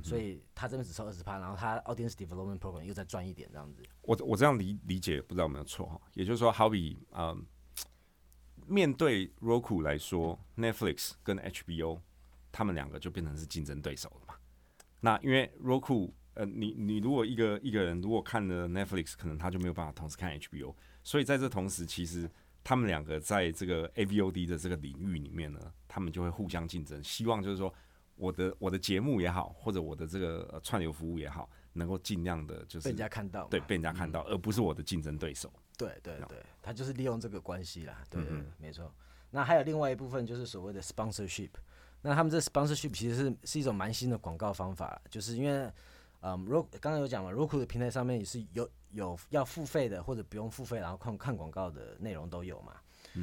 [0.01, 3.83] 所以他这边只抽二十趴，然后他 audience development program 又再赚一点这样子。
[4.03, 7.35] 我我这样理理解不知道有没有错哈，也就是说，好比呃，
[8.67, 11.99] 面对 Roku 来说，Netflix 跟 HBO
[12.51, 14.35] 他们两个就变成是竞争对手了嘛。
[14.99, 20.73] 那因为 Roku 呃，你你如果一个一个人如果看了 Netflix，可能他就没有办法同时看 HBO，
[21.03, 22.29] 所以在这同时，其实
[22.63, 27.71] 他们两个在这个 AVOD 的这个领域里面呢，他们就会互相竞争，希望就是说
[28.15, 35.51] 我的我的节目也好，或者我的这个呃串流服务也好，能够尽量的就是被人家看到，对被人家看到，而不是我的竞争对手。
[35.77, 38.21] 对对对，他就是利用这个关系啦，对
[38.57, 38.91] 没错。
[39.31, 41.49] 那还有另外一部分就是所谓的 sponsorship，
[42.01, 45.71] 那他们这 sponsorship 其实是是一种蛮新的广告方法，就是因为，
[46.21, 52.73] 嗯，Roku 刚刚有讲嘛，Roku 的平台上面也是有有要付费的或者不用付费，然后看看广告的内容都有嘛。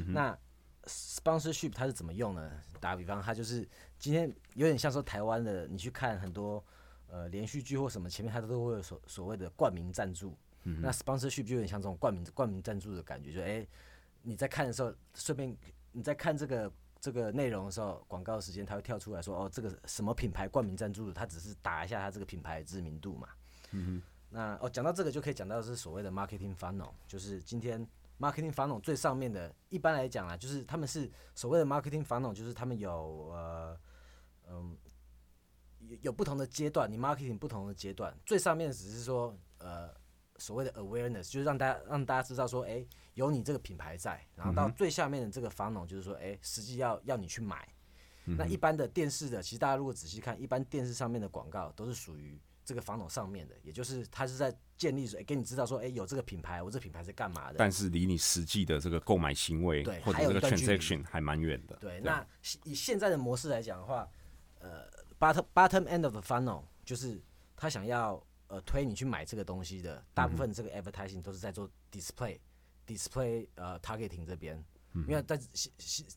[0.07, 0.37] 那
[0.83, 2.51] sponsorship 它是怎么用呢？
[2.81, 3.65] 打个比方，它就是
[3.97, 6.61] 今天有点像说台湾的，你去看很多
[7.07, 10.37] 呃连续剧或什么，前面它都会有所所谓的冠名赞助。
[10.63, 13.67] 那 sponsorship 就有点像这种冠名冠名赞助的感觉，就哎、
[14.21, 15.57] 你在看的时候，顺便
[15.91, 23.27] 你在看这个这个内容的时候，广告时间它会跳出来说，哦，这个什么品牌冠名赞助的，它只是打一下它这个品牌的知名度嘛。
[23.71, 27.85] 嗯那哦，讲到这个就可以讲到是所谓的 marketing funnel，就是今天
[28.17, 33.77] marketing funnel 最上面的，一般来讲啊，就是他们是所谓的 marketing funnel，就是他们有呃
[34.47, 34.77] 嗯
[35.79, 39.93] 有有不同的阶段，你 marketing 不同的阶段，最上面只是说呃
[40.41, 47.67] 所谓的 awareness，就是让大家让大家知道说，哎、有你这个品牌在，然后到最下面的这个 funnel 就是说，哎、实际要要你去买。
[48.37, 57.55] 那一般的电视的，其实大家如果仔细看，一般电视上面的广告都是属于这个 funnel 上面的，也就是它是在建立说，哎、给你知道说，哎、有这个品牌，我这品牌是干嘛的。
[57.57, 61.75] 但是离你实际的这个购买行为对或者这个 transaction 还蛮远的。
[61.77, 62.25] 对，那
[62.63, 64.07] 以现在的模式来讲的话，
[64.59, 64.87] 呃
[65.19, 67.21] ，bottom bottom end of the funnel 就是
[67.57, 72.37] 他想要呃推你去买这个东西的，大部分这个 advertising 都是在做 display
[72.85, 74.63] display 呃 targeting 这边。
[75.07, 75.37] 因为在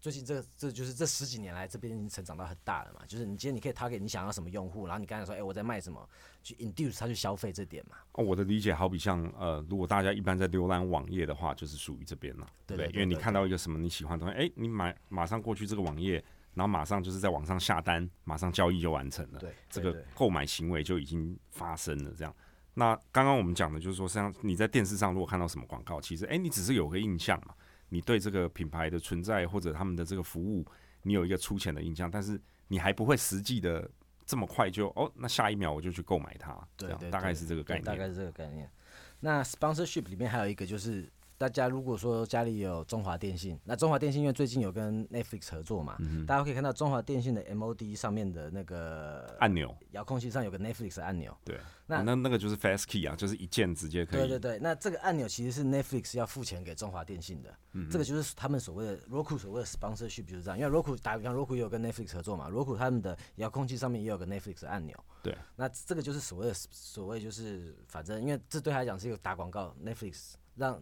[0.01, 3.07] 最近这这就是这十几年来，这边已经成长到很大了嘛。
[3.07, 6.09] 就是你今天你可以 target 你想要什么用户，然后你刚才说，哎、我在卖什么，
[6.43, 7.99] 去 induce 他去消费这点嘛。
[8.15, 12.77] 哦，我的理解好比像呃，如果大家一般在浏览网页的话，就是属于这边了，对？
[12.77, 22.13] 不对因为你看到一个什么你喜欢的东西，哎、你买马上过去这个网页，然后马上就是在网上下单，马上交易就完成了，对，这个购买行为就已经发生了。
[22.17, 22.35] 这样，
[22.75, 27.55] 那刚刚我们讲的就是说，像你在电视上如果看到什么广告，其实哎、你只是有个印象嘛，
[27.89, 30.65] 你对这个品牌的存在或者他们的这个服务，
[31.03, 33.91] 你有一个粗浅的印象，但是你还不会实际的
[34.25, 37.85] 这么快就哦，那下一秒我就去购买它，对大概是这个概念。
[37.85, 38.71] 大概是这个概念。
[39.21, 51.37] 那 sponsorship 里面还有一个就是，大家如果说家里有中华电信，那中华电信因为最近有跟 Netflix 合作嘛，嗯大家可以看到中华电信的 MOD 上面的那个按钮，遥控器上有个 Netflix 按钮。
[51.45, 54.21] 对，那那那那个就是 fast key 啊，就是一键直接可以。
[54.21, 70.81] 对对对，那这个按钮其实是 Netflix 要付钱给中华电信的，嗯这个就是他们所谓的 Roku 所谓的 sponsorship 就是这样，因为 Roku 打比方，Roku 也有跟 Netflix 合作嘛，Roku 他们的遥控器上面也有个 Netflix 按钮，对，那这个就是所谓的所谓就是反正因为这对他来讲是一个打广告，Netflix 让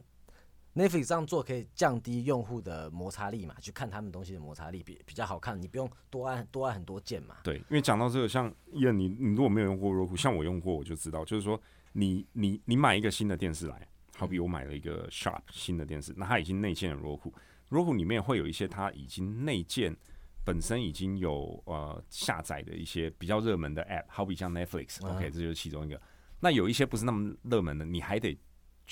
[0.75, 11.61] Netflix 这样做可以降低用户的摩擦力嘛，去看他们东西的摩擦力比比较好看，你不用多按多按很多键嘛，对，因为讲到这个，像伊恩，你你如果没有用过 Roku，像我用过，我就知道，就是说
[11.93, 19.95] 你你你买一个新的电视来，好比我买了一个 Sharp 新的电视，那它已经内建了 Roku，Roku 里面会有一些它已经内建
[20.43, 26.01] 本身已经有呃下载的一些比较热门的 App，好比像 Netflix，OK，、这就是其中一个。
[26.41, 28.37] 那有一些不是那么热门的，你还得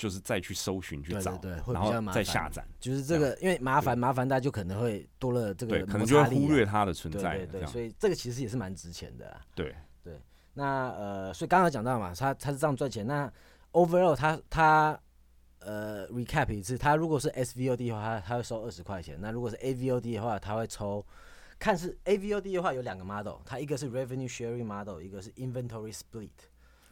[0.01, 9.41] 就是再去搜寻去对找，对对会然后再下载，就是这个因为麻烦麻烦，大家就可能会多了这个对，可能就会忽略它的存在，对对，所以这个其实也是蛮值钱的啊。
[9.53, 9.75] 对。
[10.53, 13.07] 那呃，所以刚刚讲到嘛，他他是这样赚钱。
[13.07, 13.31] 那
[13.71, 14.99] overall 他他
[15.59, 19.17] 呃 recap 一次，他如果是 SVOD 的话，他他会收二十块钱。
[19.21, 21.05] 那如果是 AVOD 的话，他会抽。
[21.57, 26.29] 看是 AVOD 的话有两个 model，它一个是 revenue sharing model，一个是 inventory split。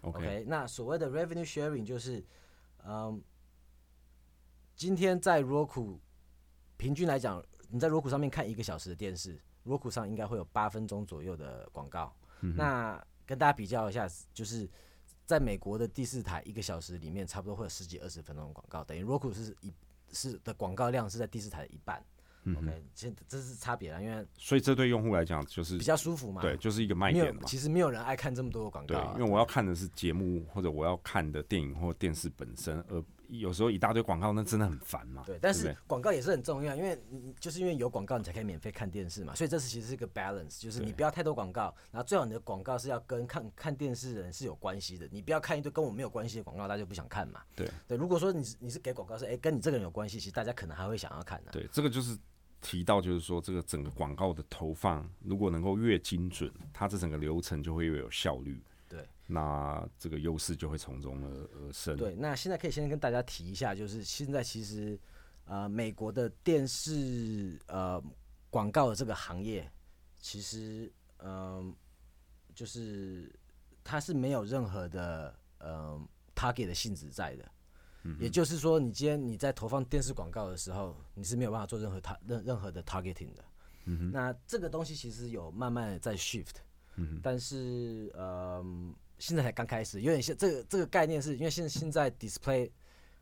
[0.02, 2.24] OK，, OK，那所谓的 revenue sharing 就是，
[2.86, 3.22] 嗯，
[4.76, 5.98] 今天在 Roku
[6.78, 12.16] 平均来讲，你在 Roku 上面看一个小时的电视，Roku 上应该会有八分钟左右的广告。
[12.40, 14.70] 那跟大家比较一下，就是
[15.26, 19.74] 在美国的第四台一个小时里面，差不多会有十几二十分钟的广告，等于 Roku 是一
[20.12, 22.04] 是的广告量是在第四台的一半。
[22.46, 26.42] OK，这这是差别了，因为所以这对用户来讲就是比较舒服嘛。
[26.42, 27.42] 对，就是一个卖点，嘛。
[27.46, 35.22] 其实没有人爱看这么多的广告对啊、，因为我要看的是节目或者我要看的电影或电视本身，而有时候一大堆广告，那真的很烦嘛。
[35.24, 39.36] 对，但是广告也是很重要，因为你就是因为有广告，你才可以免费看电视嘛。
[39.36, 45.08] 所以这是其实是一个 balance，就是你不要太多广告，然后最好你的广告是要跟看看电视的人是有关系的。
[45.12, 47.42] 你不要看一堆跟我没有关系的广告，大家就不想看嘛。
[47.56, 52.18] 对对，如果说你是你是给广告是哎、跟你这个人有关系，其实大家可能还会想要看的、对，这个就是
[52.62, 58.62] 提到，就是说这个整个广告的投放，如果能够越精准，它这整个流程就会越有效率。
[58.88, 61.96] 对，那这个优势就会从中而而生。
[61.96, 65.00] 对，那现在可以先跟大家提一下，就是现在其实
[65.46, 68.04] 呃美国的电视呃
[68.50, 69.72] 广告的这个行业，
[70.20, 71.74] 其实嗯、呃
[72.56, 73.34] 就是
[73.84, 76.00] 它是没有任何的呃
[76.36, 77.50] target 的性质在的。
[78.20, 83.44] 也就是说，你今天你在投放电视广告的时候，你是没有办法做任何 tar 任任何的 targeting 的。
[84.12, 86.56] 那这个东西其实有慢慢的在 shift，、
[87.24, 88.64] 但是呃，
[89.18, 92.70] 现在才刚开始，有点像这个这个概念是因为现现在 display，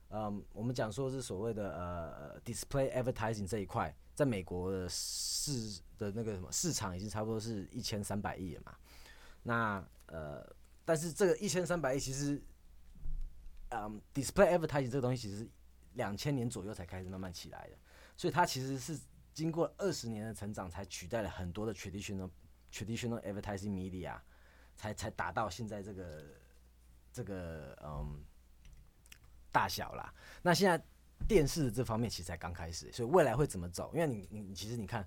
[0.10, 8.76] 嗯，我们讲说是所谓的呃 display advertising 这一块，在美国的市的那个什么市场已经差不多是一千三百亿了嘛。
[9.44, 10.46] 那呃，
[10.84, 12.42] 但是这个一千三百亿其实，
[13.70, 15.48] 嗯，display advertising 这个东西其实
[15.94, 17.78] 两千年左右才开始慢慢起来的，
[18.16, 19.00] 所以它其实是
[19.34, 22.30] 经过二十年的成长，才取代了很多的 traditional
[22.72, 24.18] traditional advertising media，
[24.76, 26.24] 才才达到现在这个
[27.12, 28.24] 这个嗯
[29.52, 30.14] 大小啦。
[30.42, 30.82] 那现在
[31.28, 33.92] 电视这方面其实才刚开始，所以未来会怎么走？
[33.94, 35.06] 因为你你你其实你看，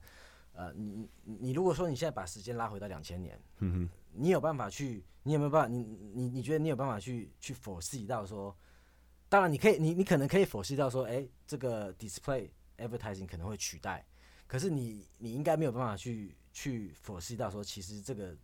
[0.61, 3.40] 呃，你你你如果说你现在把时间拉回到两千年，
[4.12, 5.68] 你有办法去，你有没有办法？
[5.68, 8.55] 你你你觉得你有办法去去 foresee 到说，
[9.31, 14.05] 当然你可以，你你可能可以 foresee 到说，哎、这个 display advertising 可能会取代，
[14.46, 18.37] 可是你你应该没有办法去去 foresee 到说，其实这个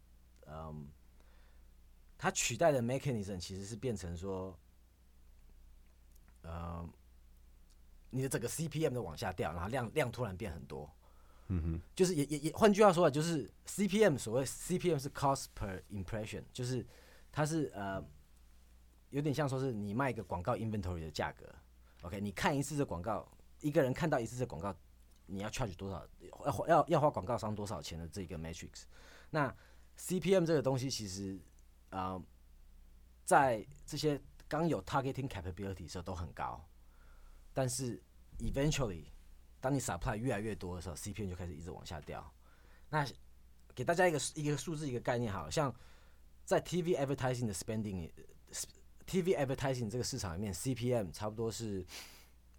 [0.46, 0.88] 嗯，
[2.16, 4.58] 它取代的 mechanism 其实是变成说，
[6.40, 6.88] 呃，
[8.08, 10.90] 你的整个 CPM 都往下掉，然后量量突然变很多。
[11.48, 16.84] 嗯哼就是也也也，换句话说啊，就是 CPM 所谓 CPM 是 cost per impression，就是
[17.30, 18.02] 它是呃
[19.10, 21.46] 有点像说是你卖一个广告 inventory 的价格。
[22.02, 23.26] OK，你看一次这广告，
[23.60, 24.74] 一个人看到一次这广告，
[25.26, 26.06] 你要 charge 多少？
[26.44, 28.82] 要要要花广告商多少钱的这个 matrix？
[29.30, 29.54] 那
[29.98, 31.40] CPM 这个东西其实
[31.90, 32.20] 啊、
[33.24, 36.62] 在这些刚有 targeting capability 的时候都很高，
[37.54, 38.02] 但是
[38.38, 39.06] eventually
[39.66, 42.24] 当你 supply 越来越多的时候，CPM 就开始一直往下掉。
[42.88, 43.04] 那
[43.74, 45.74] 给大家一个一个数字一个概念好了，像
[46.44, 48.22] 在 TV advertising 的 spending 呃
[49.08, 51.84] TV advertising 这个市场里面，CPM 差不多是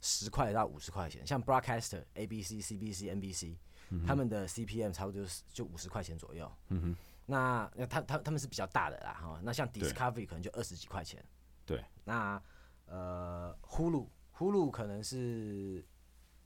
[0.01, 1.25] 十块到五十块钱。
[1.25, 3.55] 像 broadcaster ABC、CBC、NBC，、
[4.05, 6.51] 他们的 CPM 差不多就是就五十块钱左右。
[7.25, 9.39] 那那他他他们是比较大的啦哈。
[9.41, 11.23] 那像 Discovery 可能就二十几块钱。
[11.65, 12.41] 对，那
[12.85, 15.85] 呃，Hulu Hulu 可能是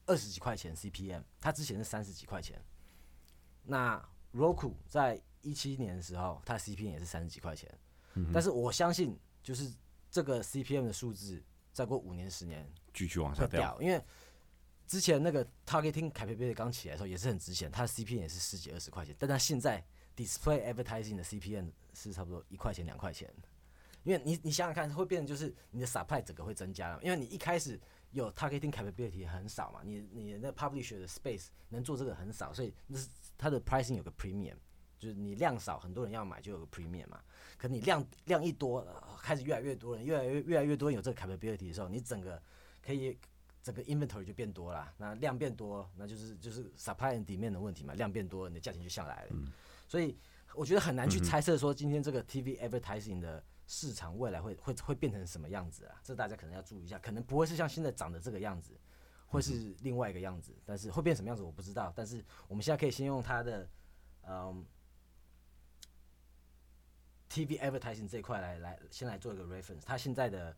[0.05, 2.61] 二十几块钱 CPM，它之前是三十几块钱。
[3.63, 7.69] 那 Roku 在一七年的时候，它的 CPM 也是三十几块钱。
[8.33, 9.71] 但是我相信，就是
[10.09, 13.79] 这个 CPM 的数字，再过五年十年继续往下掉。
[13.81, 14.03] 因为
[14.85, 19.81] 之前那个 targeting capability 刚起来的时候也是很值钱，它的 CPM 也是十几二十块钱，但它现在
[20.17, 23.33] display advertising 的 CPM 是差不多一块钱两块钱。
[24.03, 27.79] 因为你你想想看，会变成就是你的 supply 整个会增加了，因为你一开始
[28.11, 34.55] 有 targeting capability 很少嘛，你你的那 publisher 的 space 能做这个很少，所以那是它的 pricing 有个 premium，
[34.99, 37.19] 就是你量少，很多人要买就有个 premium 嘛。
[37.57, 42.41] 可你量量一多，呃开始越来越多人，越来越越来越多人有这个 capability 的时候，你整个
[42.81, 43.17] 可以
[43.61, 49.35] 整个 inventory 就变多了，那量变多，那就是就是 supply and demand 的问题嘛，量变多，你的价钱就下来了。
[49.87, 50.17] 所以
[50.55, 55.97] 我觉得很难去猜测说今天这个 TV advertising 的市场未来会会会变成什么样子啊？
[56.03, 58.77] 这大家可能要注意一下，可能不会是像现在长的这个样子，
[59.27, 61.93] 会是另外一个样子，但是会变什么样子我不知道。
[61.95, 63.69] 但是我们现在可以先用它的
[64.27, 64.65] 嗯
[67.29, 70.53] TV advertising 这一块来来先来做一个 reference，它现在的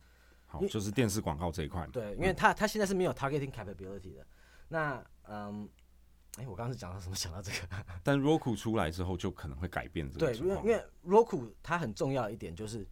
[0.46, 1.90] 好，就是电视广告这一块嘛。
[1.92, 4.26] 对，因为它它现在是没有 targeting capability 的。
[4.66, 5.68] 那嗯，
[6.36, 7.14] 哎、我刚刚是讲到什么？
[7.16, 7.58] 讲到这个。
[8.02, 12.86] 但 Roku 出来之后，就可能会改变这个对，因为因为 Roku 它很重要一点就是，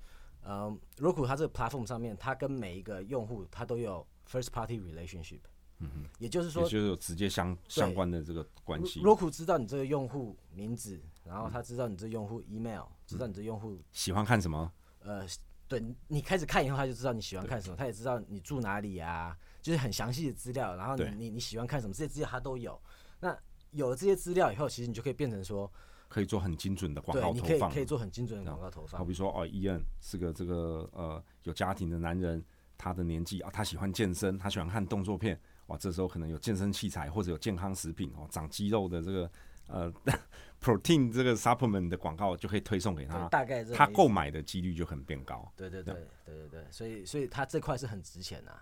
[0.44, 5.40] 嗯，Roku 它这个 platform 上面，它跟每一个用户它都有 first party relationship。
[5.84, 9.02] 嗯哼，也就是说也就是有直接相相关的这个关系。
[9.02, 14.72] ，Roku 知道你这个用户名字，然后他知道你这用户 email，知道你这用户喜欢看什么？
[15.00, 15.26] 呃，
[15.66, 20.76] 对你你开始看以后，他就知道你喜欢看什么，他也知道你住哪里啊，就是很详细的资料。
[20.76, 22.80] 然后你你你喜欢看什么，这些资料他都有。
[23.22, 23.38] 那
[23.70, 25.70] 有了这些资料以后，其实你就可以变成说，
[26.08, 27.80] 可以做很精准的广，告投放你可以可。
[27.80, 28.98] 以做很精准的广告投放。
[28.98, 32.44] 好比说哦，伊恩是个这个呃有家庭的男人，
[32.76, 39.30] 他的年纪啊，他喜欢健身，他喜欢看动作片，哇，这时候可能有健身器材或者有健康食品哦，长肌肉的这个
[39.68, 39.92] 呃
[40.60, 45.50] protein 这个 supplement 的广告就可以推送给他，，大概这他购买的几率就很变高。
[45.56, 45.94] 对对对
[46.26, 48.52] 对对对，所以所以他这块是很值钱的、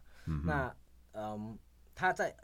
[0.44, 0.74] 那
[1.12, 1.58] 嗯，
[1.94, 2.34] 他在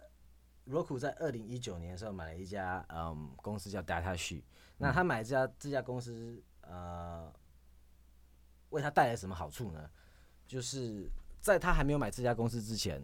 [0.69, 4.43] Roku 在二零一九年的时候买了一家嗯公司叫 DataSheet，
[4.77, 7.33] 那他买这家这家公司呃，
[8.71, 9.89] 为他带来什么好处呢？
[10.47, 11.09] 就是
[11.41, 13.01] 在他还没有买这家公司之前，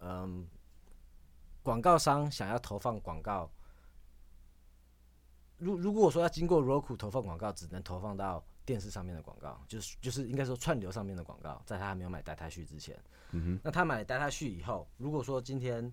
[0.00, 0.46] 嗯，
[1.62, 3.50] 广告商想要投放广告。
[5.58, 12.96] 如如果说要经过 Roku 投放广告，只能投放到电视上面的广告，就是就是应该说串流上面的广告，在他还没有买 Data 序之前，
[13.30, 15.92] 嗯哼，那他买 Data 序以后，如果说今天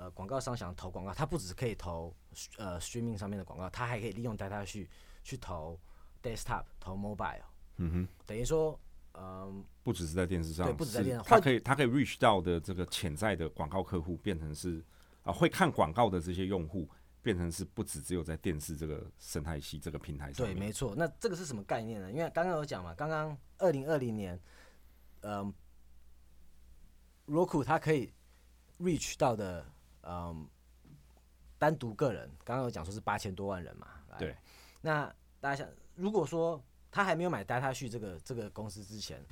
[0.00, 2.16] 呃广告商想投广告，他不只可以投
[2.56, 4.88] 呃 streaming 上面的广告，他还可以利用 Data 去
[5.22, 5.78] 去投
[6.22, 7.42] desktop、投 mobile，
[7.76, 8.80] 嗯哼，等于说
[9.12, 14.82] 嗯、不只是在电视上，对不止在是电视上他可以他可以 reach 到的这个潜在的广告客户，变成是
[15.24, 16.88] 啊、会看广告的这些用户，
[17.20, 20.94] 变成是不止只有在电视这个生态系这个平台上对，没错。
[20.96, 22.10] 那这个是什么概念呢？
[22.10, 24.40] 因为刚刚有讲嘛，刚刚二零二零年，
[25.22, 25.52] 嗯、
[27.26, 28.12] Roku 它可以
[28.78, 29.66] reach 到的，
[30.10, 30.48] 嗯、
[31.58, 33.86] 单独个人，刚刚有讲说是八千多万人嘛。
[34.18, 34.36] 对。
[34.80, 35.06] 那
[35.40, 39.22] 大家想，如果说他还没有买 Data 序这个这个公司之前，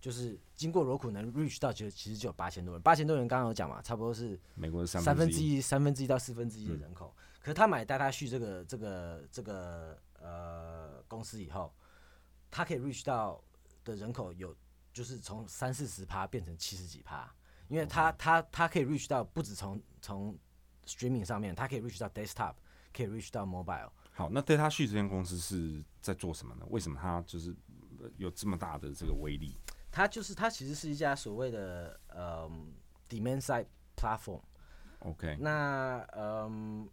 [0.00, 2.82] 就是经过 Roku 能 reach 到，其实其实就有八千多人。
[2.82, 7.14] 八千多人刚刚有讲嘛，差不多是美国三三分之之一、三分之一到四分之一的人口。
[7.40, 11.72] 可是他买 Data 序这个这个这个呃公司以后，
[12.50, 13.40] 他可以 reach 到
[13.84, 14.54] 的人口有
[14.92, 17.32] 就是从三四十趴变成七十几趴，
[17.68, 20.36] 因为它它它可以 reach 到不止从从
[20.86, 22.54] streaming 上面，它可以 reach 到 desktop，
[22.92, 23.90] 可以 reach 到 mobile。
[24.12, 26.66] 好，那 Data 旭这间公司是在做什么呢？
[26.70, 27.54] 为什么它就是
[28.00, 29.56] 呃有这么大的这个威力？
[29.90, 32.50] 它就是它其实是一家所谓的呃
[33.08, 34.42] demand side platform。
[35.00, 36.88] OK，那嗯。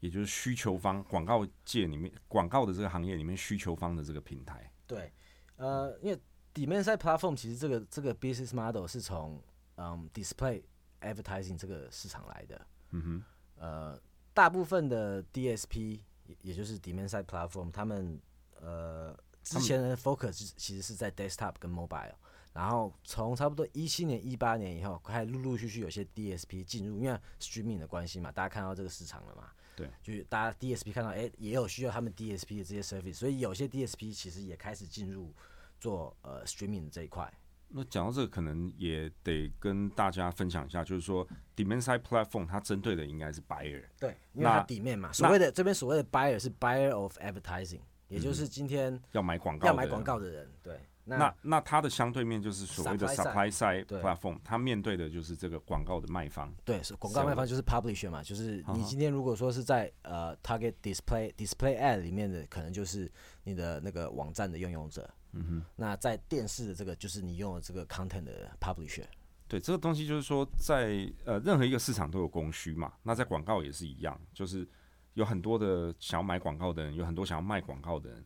[0.00, 4.70] 也就是需求方广告界里面广告的这个行业里面需求方的这个平台。
[4.86, 5.12] 对，
[5.56, 6.16] 呃，因为
[6.54, 9.42] demand side platform 其实这个这个 business model 是从
[9.78, 10.62] 嗯 display
[11.00, 12.66] advertising 这个市场来的。
[12.90, 13.22] 嗯哼，
[13.56, 14.00] 呃，
[14.34, 18.20] 大部分的 DSP 也也就是 demand side platform，他们
[18.60, 22.14] 呃之前的 focus 其实是在 desktop 跟 mobile，
[22.52, 29.50] 然后从差不多一七年、一八年以后，开始陆陆续续有些 DSP 进入，因为 streaming 的关系嘛，大家看到这个市场了嘛。
[29.76, 35.32] 对，就是大家 DSP 看到，哎、也有需要他们 DSP 的这些 service，所以有些 DSP 其实也开始进入
[35.78, 37.32] 做呃 streaming 的这一块。
[37.70, 43.84] 那讲到这个，可能也得跟大家分享一下，就是说 Demand Side Platform 它针对的应该是 buyer。
[44.00, 50.02] 对，因为它那底面嘛，所谓的这边所谓的 buyer 是 buyer of advertising，也嗯就是今天要买广告，要买广。
[50.02, 50.48] 告的人。
[50.62, 56.50] 对，那那它的相对面就是所谓的 Supply side platform，它面对的就是这个广告的卖方。
[56.64, 63.10] 对，是广告卖方就是 publisher 嘛，就是嗯你今天如果说是在呃 target display display ad 里面的，可能就是
[63.44, 65.06] 你的那个网站的拥有者。
[65.32, 69.04] 嗯哼，那在电视的这个就是你用的这个 content 的 publisher。
[69.46, 72.92] 对，这个东西就是说在，呃任何一个市场都有供需嘛。
[73.02, 74.68] 那在广告也是一样，就是
[75.14, 78.24] 有很多的想要买广告的人，有很多想要卖广告的人。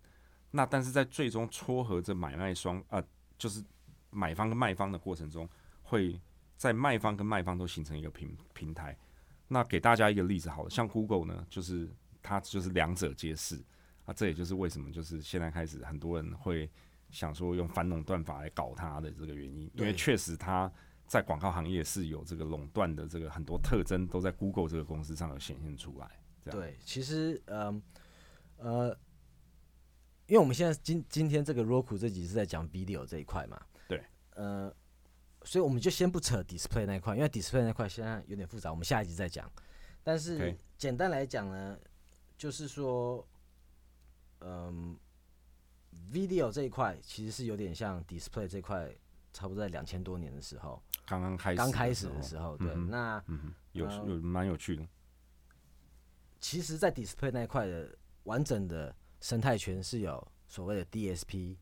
[0.51, 3.03] 那但是在最终撮合着买卖双啊、
[3.39, 3.65] 就是
[4.11, 5.49] 买方跟卖方的过程中，
[5.83, 6.21] 会
[6.57, 8.97] 在卖方跟卖方都形成一个平平台。
[9.49, 11.89] 那给大家一个例子好了，像 Google 呢，就是
[12.21, 13.63] 它就是两者皆是
[14.05, 16.69] 啊，这也就是为什么就是现在开始很多人会
[17.13, 20.69] 想说用反垄断法来搞它的这个原因，因为确实它
[21.07, 26.11] 在广告行业是有这个垄断的这个很多特征都在 Google 这个公司上有显现出来。
[26.51, 27.81] 对，其实嗯
[28.57, 28.89] 呃，
[30.27, 34.03] 因为我们现在今今天这个 Roku 这集是在讲 video 这一块嘛，对，
[34.35, 34.75] 呃，
[35.45, 39.49] 所以我们就先不扯 display 那一块，因为 display 那块现在有点复杂，我们下一集再讲。
[40.03, 41.79] 但是简单来讲呢，
[42.37, 43.25] 就是说，
[44.41, 44.99] 嗯
[46.13, 48.95] ，video 这一块其实是有点像 display 这块，
[49.33, 54.87] 差不多在两千多年的时候，刚刚开始刚开始的的时候，对，嗯那嗯，有呃有蛮有趣的。
[56.41, 61.57] 其实，在 display 那一块的完整的生态圈是有所谓的 DSP，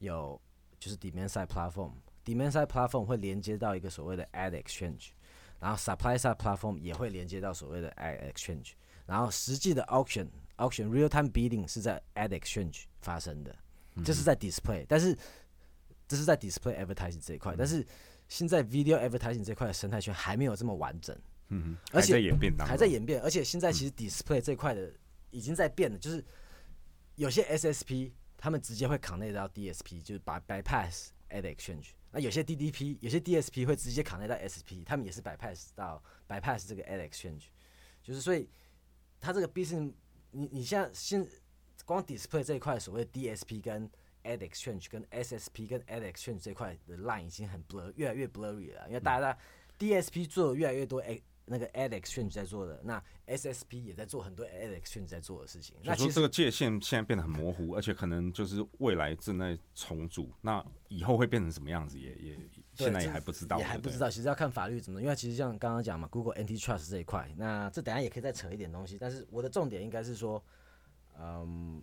[0.00, 0.40] 有
[0.78, 5.12] 就是 demand side platform，demand side platform 会连接到一个所谓的 ad exchange，
[5.58, 8.72] 然后 supply side platform 也会连接到所谓的 ad exchange，
[9.06, 13.56] 然后实际的 auction auction real time bidding 是在 ad exchange 发生的，
[14.04, 15.16] 这是在 display，但是
[16.06, 17.86] 这是在 display advertising 这一块，但是
[18.28, 21.16] 现在 video advertising 这块的生态圈还没有这么完整，
[21.48, 24.92] 嗯哼，而且还在演变还在演变，而且现在其实 display 这块的
[25.30, 26.24] 已经在变了，就是
[27.16, 31.88] 有些 SSP 他们直接会 connect 到 DSP，就是把 bypass ad exchange。
[32.10, 37.44] 那有些 DDP，有些 DSP 会直接 connect 到 SP，他们也是 bypass 到 bypass 这个 ad exchange，
[38.02, 38.48] 就是所以
[39.20, 39.92] 它这个 business，
[40.30, 41.26] 你你现在现
[41.88, 43.90] 光 display 这一块所谓 DSP 跟
[44.22, 49.34] ad exchange 跟 SSP 跟 ad exchange 这块的 line 已经很 blur，越来越 blurry 了，因为大家、
[49.78, 55.76] DSP 做的越来越多 a 那个 ad exchange 在做的，那 SSP 也在做很多 ad exchange 在做的事情。
[55.82, 62.38] 那其实这个界限现在变得很模糊，而且可能就是未来正在重组，那以后会变成什么样子也也
[62.74, 70.44] 现在也还不知道，也还不知道，其实要看法律怎么，因为其实像刚刚讲嘛，Google Antitrust 这一块，那这等下也可以再扯一点东西，但是我的重点应该是说，
[71.18, 71.82] 嗯，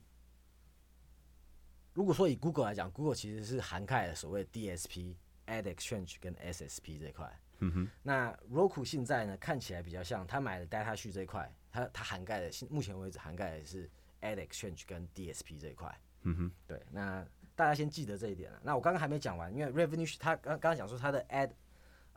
[1.94, 5.16] 如果说以 Google 来讲，Google 其实是涵盖了所谓 DSP、
[5.48, 7.40] Ad Exchange 跟 SSP 这一块。
[7.60, 13.90] 嗯哼，那 Roku 现在呢，看起来比较像他买的 Data 序这一块，它它涵盖的，现目前为止涵盖的是
[14.22, 15.98] Ad Exchange 跟 DSP 这一块。
[16.24, 17.26] 嗯哼，对，那
[17.56, 18.60] 大家先记得这一点了。
[18.64, 21.52] 那我刚刚还没讲完，因为 revenue 他刚刚刚讲说他的 ad，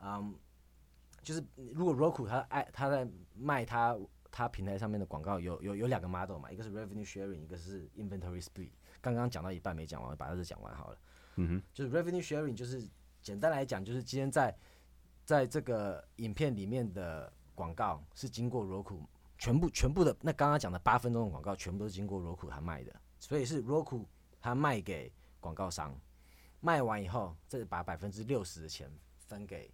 [0.01, 0.35] 嗯，
[1.21, 1.41] 就是
[1.73, 3.97] 如果 Roku 他爱他在卖他
[4.31, 8.71] 他平台上面的广告有有有两个 model 嘛，一个是 revenue sharing，一个是 inventory split。
[9.01, 10.97] 刚刚讲到一半没讲完，我把这讲完好了。
[11.35, 12.87] 嗯哼，就是 revenue sharing，就是
[13.21, 14.55] 简单来讲，就是今天在
[15.25, 19.05] 在这个影片里面的广告是经过 Roku
[19.37, 24.05] 全部全部的那刚刚讲的八分钟的广告，全部都是经过 Roku 他卖的，所以是 Roku
[24.41, 25.97] 他卖给广告商，
[26.59, 29.71] 卖完以后再把百分之六十的钱分给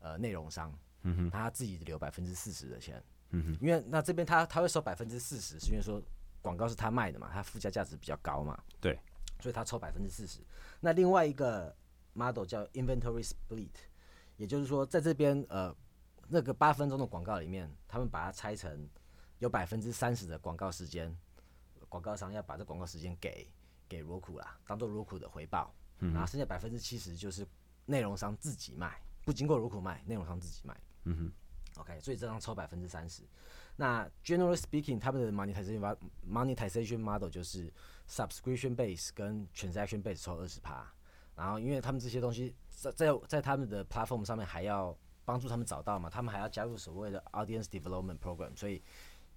[0.00, 3.00] 呃内容商，嗯哼，他自己留百分之四十的钱，
[3.34, 6.00] 嗯哼，因为那这边他他会收百分之四十，是因为说
[6.40, 8.98] 广告是他卖的嘛，他附加价值比较高嘛，对，
[9.40, 10.40] 所以他抽百分之四十。
[10.80, 11.74] 那另外一个
[12.12, 13.70] model 叫 inventory split，
[14.36, 15.74] 也就是说在这边呃
[16.28, 18.88] 那个八分钟的广告里面，他们把它拆成
[19.40, 21.14] 有百分之三十的广告时间，
[21.88, 23.50] 广告商要把这广告时间给
[23.88, 27.46] 给 Roku 啦，当做 Roku 的回报，然后剩下百分之七十就是
[27.86, 30.78] 内容商自己卖，不经过 Roku 卖，内容商自己卖。
[31.04, 31.32] 嗯哼，
[31.78, 33.22] OK，所以这张抽百分之三十。
[33.76, 35.96] 那 generally speaking，他们的 monetization
[36.28, 37.72] monetization model 就是
[38.08, 40.86] subscription base 跟 transaction base 抽二十趴。
[41.36, 48.80] 然后，因为他们这些东西在在在他们的 platform 上面还要帮助他们找到嘛，他们还要加入所谓的 audience development program，所以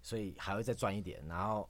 [0.03, 1.25] 所以还会再赚一点。
[1.27, 1.67] 然后，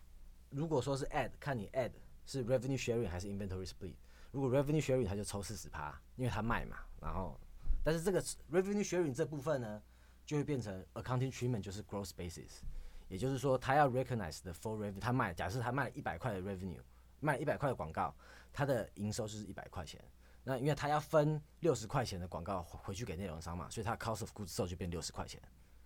[0.49, 1.91] 如果说是 ad，看你 ad
[2.25, 3.95] 是 revenue sharing 还是 inventory split。
[4.31, 6.75] 如果 revenue sharing，他就抽四十趴，因为他卖嘛。
[6.99, 7.39] 然后，
[7.81, 9.81] 但是这个 revenue sharing 这部分呢，
[10.27, 12.59] 就会变成 accounting treatment 就是 gross basis，
[13.07, 16.81] 也就是说他要 recognize the full revenue，他卖假设他卖了一百块的 revenue，
[17.21, 18.13] 卖一百块的广告，
[18.51, 20.03] 他的营收就是一百块钱。
[20.43, 25.41] 那因为他要分六十块钱的广告回回去给内容商嘛，所以他 cost of goods sold 就变六十块钱，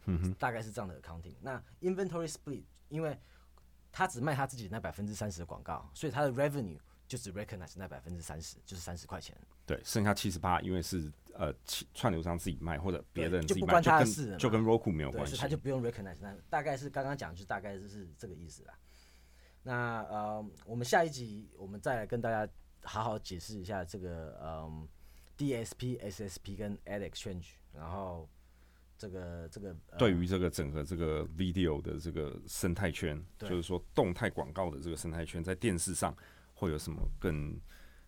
[0.06, 1.36] 嗯大概是这样的 accounting。
[1.40, 3.16] 那 inventory split，因为
[3.92, 6.80] 他只卖他自己那百分之三十的广告，所以他的 revenue
[7.12, 9.36] 就只 recognize 那百分之三十，就是三十块钱。
[9.66, 15.46] 对，剩下七十八，因为是呃其串流商自己卖或者别人自己卖，就不关他的事就跟 Roku 没有，关系他。
[15.46, 18.74] 就不用 recognize，那大概是刚刚讲，就大概就是这个意思啦。
[19.62, 22.50] 那呃，我们下一集我们再来跟大家
[22.84, 24.88] 好好解释一下这个嗯
[25.38, 28.30] DSP、SSP 跟 Ad Exchange，然后
[28.98, 36.16] 这个这个、呃、对于这个整个这个 video 的这个生态圈，就是说动态广告的这个生态圈，在电视上
[36.62, 37.60] 会有什么更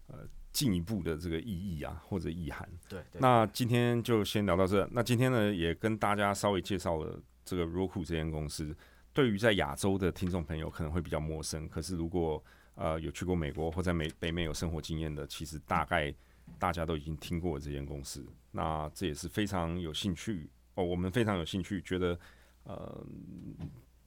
[0.05, 0.19] 呃
[0.51, 2.69] 进一步的这个意义啊，或者意涵？
[2.87, 4.87] 对对那今天就先聊到这。
[4.91, 8.75] 那今天呢，也跟大家稍微介绍了这个 Roku 这间公司。
[9.11, 12.43] 对于在亚洲的听众朋友可能会比较陌生，可是如果
[12.75, 16.13] 呃有去过美国或在美北美有生活经验的，其实大概
[16.59, 18.23] 大家都已经听过这间公司。
[18.51, 22.19] 那这也是非常有兴趣哦，我们非常有兴趣，觉得
[22.65, 23.03] 呃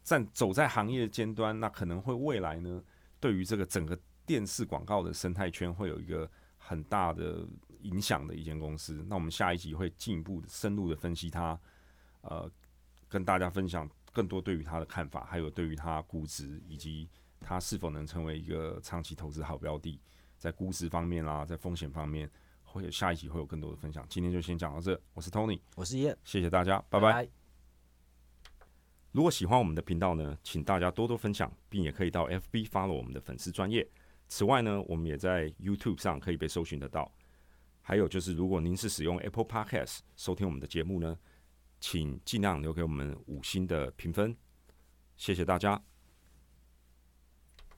[0.04, 2.80] 站走在行业尖端，那可能会未来呢，
[3.18, 7.46] 对于这个整个电视广告的生态圈会有一个很大的
[7.82, 9.04] 影响的一间公司。
[9.08, 11.58] 那我们下一集会进一步的深入的分析它，
[12.22, 12.50] 呃，
[13.08, 17.08] 跟大家分享更多对于它的看法，还有对于它估值以及
[17.40, 20.00] 它是否能成为一个长期投资好标的，
[20.36, 22.28] 在估值方面啦，在风险方面，
[22.64, 24.04] 会有下一集会有更多的分享。
[24.08, 27.12] 今天就先讲到这，我是 Tony，我是叶，谢谢大家，拜拜。
[27.12, 27.28] 拜
[29.12, 33.86] 如果喜欢我们的频道呢，请大家多多分享，并也可以到 FB follow 我们的粉丝专业。
[34.28, 37.10] 此外呢，我们也在 YouTube 上可以被搜寻得到。
[37.82, 41.16] 还有就是，如果您是使用 Apple Podcast 收听我们的节目呢，
[41.78, 44.36] 请尽量留给我们五星的评分，
[45.16, 45.80] 谢谢大家，